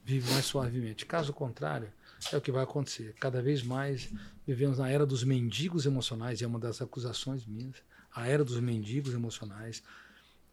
[0.06, 1.04] vive mais suavemente.
[1.04, 1.92] Caso contrário,
[2.32, 3.12] é o que vai acontecer.
[3.18, 4.08] Cada vez mais
[4.46, 7.74] vivemos na era dos mendigos emocionais, é uma das acusações minhas.
[8.14, 9.82] A era dos mendigos emocionais.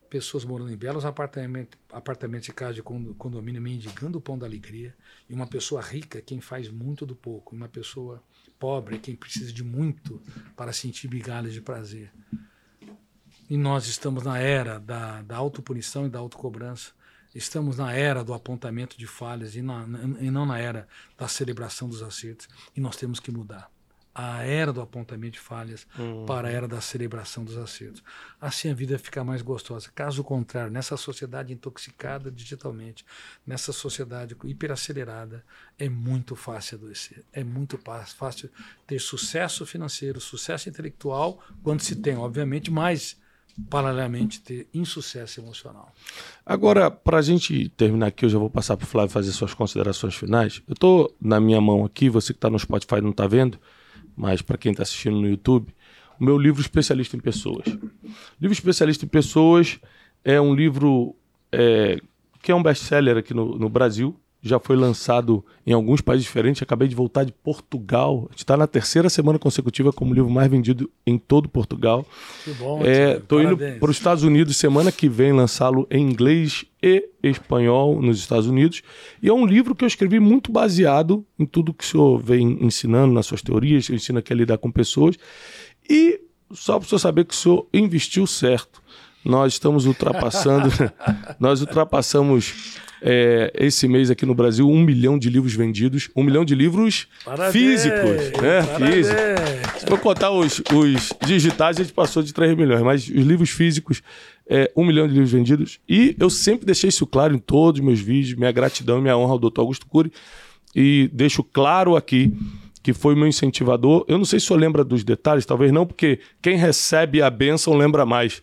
[0.10, 4.96] Pessoas morando em belos apartamentos, apartamentos e casas de condomínio mendigando o pão da alegria.
[5.30, 7.56] E uma pessoa rica, quem faz muito do pouco.
[7.56, 8.24] Uma pessoa
[8.60, 10.20] pobre, quem precisa de muito
[10.56, 12.12] para sentir migalhas de prazer.
[13.48, 16.92] E nós estamos na era da, da autopunição e da autocobrança.
[17.34, 19.86] Estamos na era do apontamento de falhas e, na,
[20.20, 20.88] e não na era
[21.18, 22.48] da celebração dos acertos.
[22.76, 23.72] E nós temos que mudar
[24.16, 26.26] a era do apontamento de falhas uhum.
[26.26, 28.04] para a era da celebração dos acertos.
[28.40, 29.90] Assim a vida fica mais gostosa.
[29.94, 33.04] Caso contrário, nessa sociedade intoxicada digitalmente,
[33.46, 35.44] nessa sociedade hiperacelerada,
[35.80, 37.24] é muito fácil adoecer.
[37.34, 37.80] É muito
[38.16, 38.52] fácil
[38.86, 43.18] ter sucesso financeiro, sucesso intelectual, quando se tem, obviamente, mas
[43.70, 45.94] paralelamente ter insucesso emocional.
[46.46, 49.54] Agora, para a gente terminar aqui, eu já vou passar para o Flávio fazer suas
[49.54, 50.62] considerações finais.
[50.68, 53.60] Eu estou na minha mão aqui, você que está no Spotify não está vendo,
[54.16, 55.74] mas para quem está assistindo no YouTube,
[56.20, 57.68] o meu livro Especialista em Pessoas.
[57.68, 59.80] O livro Especialista em Pessoas
[60.24, 61.16] é um livro
[61.52, 62.00] é,
[62.42, 66.62] que é um best-seller aqui no, no Brasil, já foi lançado em alguns países diferentes.
[66.62, 68.26] Acabei de voltar de Portugal.
[68.28, 72.06] A gente está na terceira semana consecutiva como livro mais vendido em todo Portugal.
[72.44, 72.82] Que bom.
[72.86, 78.02] Estou é, indo para os Estados Unidos semana que vem lançá-lo em inglês e espanhol
[78.02, 78.82] nos Estados Unidos.
[79.22, 82.58] E é um livro que eu escrevi muito baseado em tudo que o senhor vem
[82.60, 85.16] ensinando nas suas teorias, ensina que é lidar com pessoas.
[85.90, 86.20] E
[86.52, 88.83] só para o senhor saber que o senhor investiu certo.
[89.24, 90.70] Nós estamos ultrapassando,
[91.40, 96.10] nós ultrapassamos é, esse mês aqui no Brasil, um milhão de livros vendidos.
[96.16, 98.64] Um milhão de livros parabéns, físicos, né?
[98.78, 99.82] Físicos.
[99.82, 103.50] Se for contar os, os digitais, a gente passou de 3 milhões, mas os livros
[103.50, 104.02] físicos,
[104.48, 105.80] é, um milhão de livros vendidos.
[105.88, 109.18] E eu sempre deixei isso claro em todos os meus vídeos, minha gratidão e minha
[109.18, 109.60] honra ao Dr.
[109.60, 110.12] Augusto Cury.
[110.74, 112.34] E deixo claro aqui
[112.82, 114.06] que foi meu incentivador.
[114.08, 117.30] Eu não sei se o senhor lembra dos detalhes, talvez não, porque quem recebe a
[117.30, 118.42] bênção lembra mais.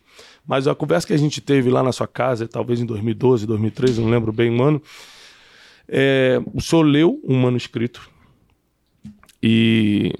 [0.50, 4.00] Mas a conversa que a gente teve lá na sua casa, talvez em 2012, 2013,
[4.00, 4.82] não lembro bem o ano,
[5.86, 8.10] é, o senhor leu um manuscrito
[9.40, 10.12] e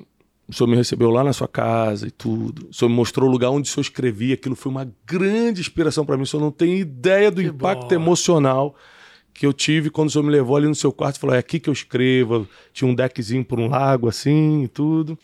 [0.47, 2.69] o senhor me recebeu lá na sua casa e tudo.
[2.71, 4.35] O senhor me mostrou o lugar onde o senhor escrevia.
[4.35, 6.23] Aquilo foi uma grande inspiração para mim.
[6.23, 7.95] O senhor não tem ideia do que impacto bom.
[7.97, 8.77] emocional
[9.35, 11.41] que eu tive quando o senhor me levou ali no seu quarto e falou: é
[11.41, 12.49] aqui que eu escrevo.
[12.73, 15.19] Tinha um deckzinho por um lago assim e tudo.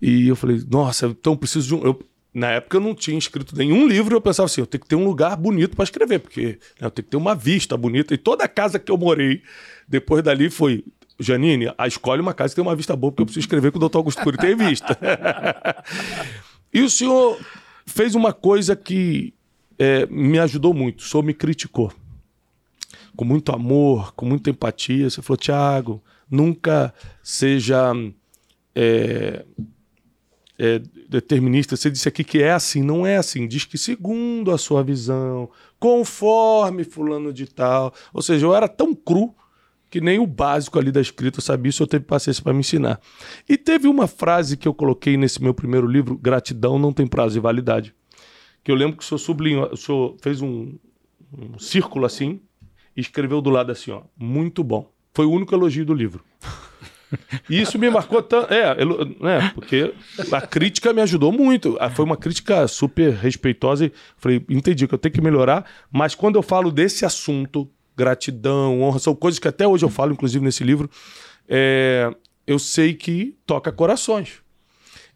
[0.00, 1.82] E eu falei: nossa, então preciso de um.
[1.86, 4.88] Eu, na época eu não tinha escrito nenhum livro, eu pensava assim, eu tenho que
[4.88, 8.14] ter um lugar bonito para escrever, porque né, eu tenho que ter uma vista bonita.
[8.14, 9.42] E toda casa que eu morei,
[9.88, 10.84] depois dali foi,
[11.18, 13.78] Janine, a escolhe uma casa que tem uma vista boa, porque eu preciso escrever com
[13.78, 14.96] o doutor Augusto Cury tem vista.
[16.72, 17.38] e o senhor
[17.84, 19.34] fez uma coisa que
[19.76, 21.92] é, me ajudou muito, o senhor me criticou.
[23.16, 25.10] Com muito amor, com muita empatia.
[25.10, 27.92] Você falou, Tiago, nunca seja...
[28.72, 29.44] É,
[30.56, 33.48] é, determinista, você disse aqui que é assim, não é assim.
[33.48, 37.92] Diz que segundo a sua visão, conforme fulano de tal.
[38.14, 39.34] Ou seja, eu era tão cru
[39.90, 43.00] que nem o básico ali da escrita eu sabia, só teve paciência para me ensinar.
[43.48, 47.34] E teve uma frase que eu coloquei nesse meu primeiro livro, Gratidão não tem prazo
[47.34, 47.92] de validade.
[48.62, 50.78] Que eu lembro que o senhor sublinhou, o senhor fez um,
[51.36, 52.40] um círculo assim
[52.96, 54.88] e escreveu do lado assim, ó, muito bom.
[55.12, 56.24] Foi o único elogio do livro.
[57.48, 58.52] E isso me marcou tanto.
[58.52, 59.92] É, né, porque
[60.30, 61.76] a crítica me ajudou muito.
[61.80, 63.86] Ah, foi uma crítica super respeitosa.
[63.86, 65.64] E falei, entendi que eu tenho que melhorar.
[65.90, 70.12] Mas quando eu falo desse assunto, gratidão, honra, são coisas que até hoje eu falo,
[70.12, 70.88] inclusive nesse livro.
[71.48, 72.14] É,
[72.46, 74.42] eu sei que toca corações.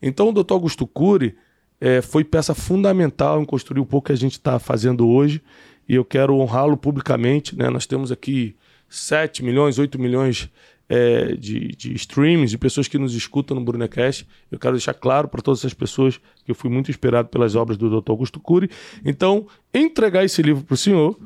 [0.00, 1.36] Então, o doutor Augusto Cury
[1.80, 5.42] é, foi peça fundamental em construir o pouco que a gente está fazendo hoje
[5.88, 7.56] e eu quero honrá-lo publicamente.
[7.56, 7.68] Né?
[7.70, 8.56] Nós temos aqui
[8.88, 10.50] 7 milhões, 8 milhões
[10.88, 14.26] é, de, de streams, de pessoas que nos escutam no Brunecast.
[14.50, 17.76] Eu quero deixar claro para todas essas pessoas que eu fui muito inspirado pelas obras
[17.76, 18.10] do Dr.
[18.10, 18.70] Augusto Cury.
[19.04, 21.18] Então, entregar esse livro para o senhor,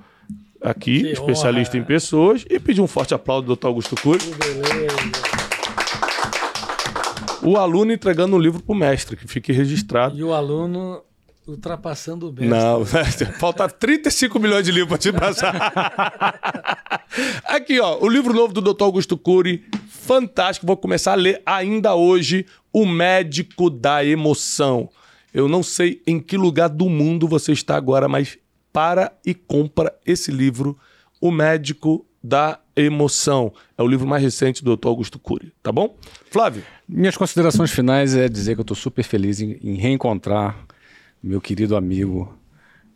[0.63, 1.85] aqui, Que especialista honra.
[1.85, 3.67] em pessoas, e pedir um forte aplauso do Dr.
[3.67, 4.25] Augusto Cury.
[4.25, 4.97] Beleza.
[7.43, 10.19] O aluno entregando o livro para o mestre, que fique registrado.
[10.19, 11.03] E o aluno
[11.51, 12.49] ultrapassando o mestre.
[12.49, 12.85] Não,
[13.39, 17.05] falta 35 milhões de livros para te passar.
[17.45, 18.85] Aqui, ó, o livro novo do Dr.
[18.85, 20.67] Augusto Cury, fantástico.
[20.67, 24.89] Vou começar a ler ainda hoje O Médico da Emoção.
[25.33, 28.39] Eu não sei em que lugar do mundo você está agora, mas
[28.73, 30.77] para e compra esse livro,
[31.21, 33.53] O Médico da Emoção.
[33.77, 34.89] É o livro mais recente do Dr.
[34.89, 35.97] Augusto Cury, tá bom?
[36.31, 40.57] Flávio, Minhas considerações finais é dizer que eu estou super feliz em, em reencontrar
[41.23, 42.33] meu querido amigo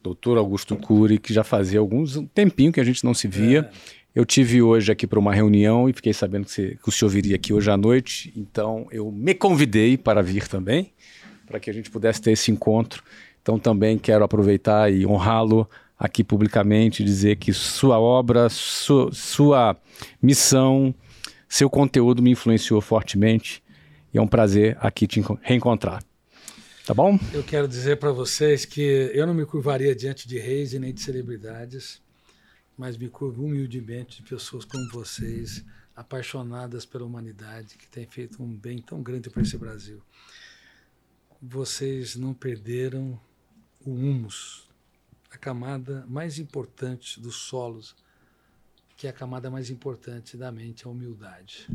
[0.02, 0.36] Dr.
[0.38, 3.70] Augusto Cury, que já fazia alguns um tempinho que a gente não se via.
[4.14, 7.08] Eu tive hoje aqui para uma reunião e fiquei sabendo que, você- que o senhor
[7.10, 10.92] viria aqui hoje à noite, então eu me convidei para vir também,
[11.46, 13.02] para que a gente pudesse ter esse encontro.
[13.40, 15.68] Então também quero aproveitar e honrá-lo
[15.98, 19.76] aqui publicamente, dizer que sua obra, su- sua
[20.20, 20.94] missão,
[21.48, 23.62] seu conteúdo me influenciou fortemente
[24.12, 26.02] e é um prazer aqui te enco- reencontrar.
[26.92, 27.18] Tá bom?
[27.32, 28.82] Eu quero dizer para vocês que
[29.14, 32.02] eu não me curvaria diante de reis e nem de celebridades,
[32.76, 35.64] mas me curvo humildemente de pessoas como vocês,
[35.96, 40.02] apaixonadas pela humanidade, que têm feito um bem tão grande para esse Brasil.
[41.40, 43.18] Vocês não perderam
[43.86, 44.68] o humus,
[45.30, 47.96] a camada mais importante dos solos,
[48.98, 51.66] que é a camada mais importante da mente, a humildade.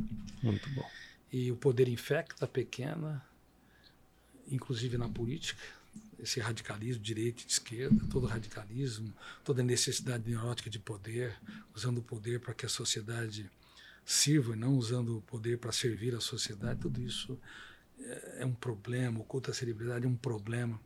[0.43, 0.87] muito bom.
[1.33, 3.26] E o poder infecta pequena,
[4.49, 5.61] inclusive na política,
[6.19, 9.13] esse radicalismo, direita e esquerda, todo radicalismo,
[9.43, 11.35] toda necessidade neurótica de poder,
[11.75, 13.49] usando o poder para que a sociedade
[14.05, 17.39] sirva e não usando o poder para servir a sociedade, tudo isso
[17.99, 20.79] é- é um problema, o culto à celebridade é um problema.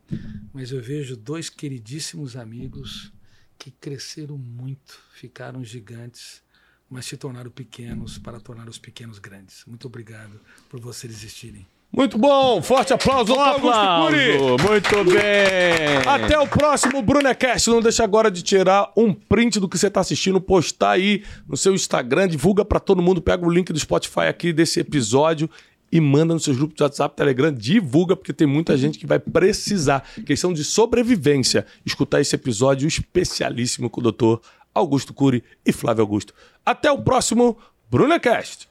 [0.53, 3.11] Mas eu vejo dois queridíssimos amigos
[3.57, 6.41] que cresceram muito, ficaram gigantes,
[6.89, 9.63] mas se tornaram pequenos para tornar os pequenos grandes.
[9.65, 11.65] Muito obrigado por vocês existirem.
[11.93, 13.39] Muito bom, forte aplauso, Dr.
[13.39, 14.37] Augusto Cury.
[14.65, 15.97] Muito bem!
[16.07, 17.69] Até o próximo Brunecast.
[17.69, 21.57] Não deixa agora de tirar um print do que você está assistindo, postar aí no
[21.57, 25.49] seu Instagram, divulga para todo mundo, pega o link do Spotify aqui desse episódio
[25.91, 29.19] e manda nos seus grupos de WhatsApp, Telegram, divulga, porque tem muita gente que vai
[29.19, 30.07] precisar.
[30.25, 31.65] Questão de sobrevivência.
[31.85, 34.41] Escutar esse episódio especialíssimo com o doutor
[34.73, 36.33] Augusto Cury e Flávio Augusto.
[36.65, 37.57] Até o próximo
[37.89, 38.69] Brunecast.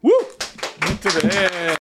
[0.00, 0.08] Uh!
[0.86, 1.76] Muito bem!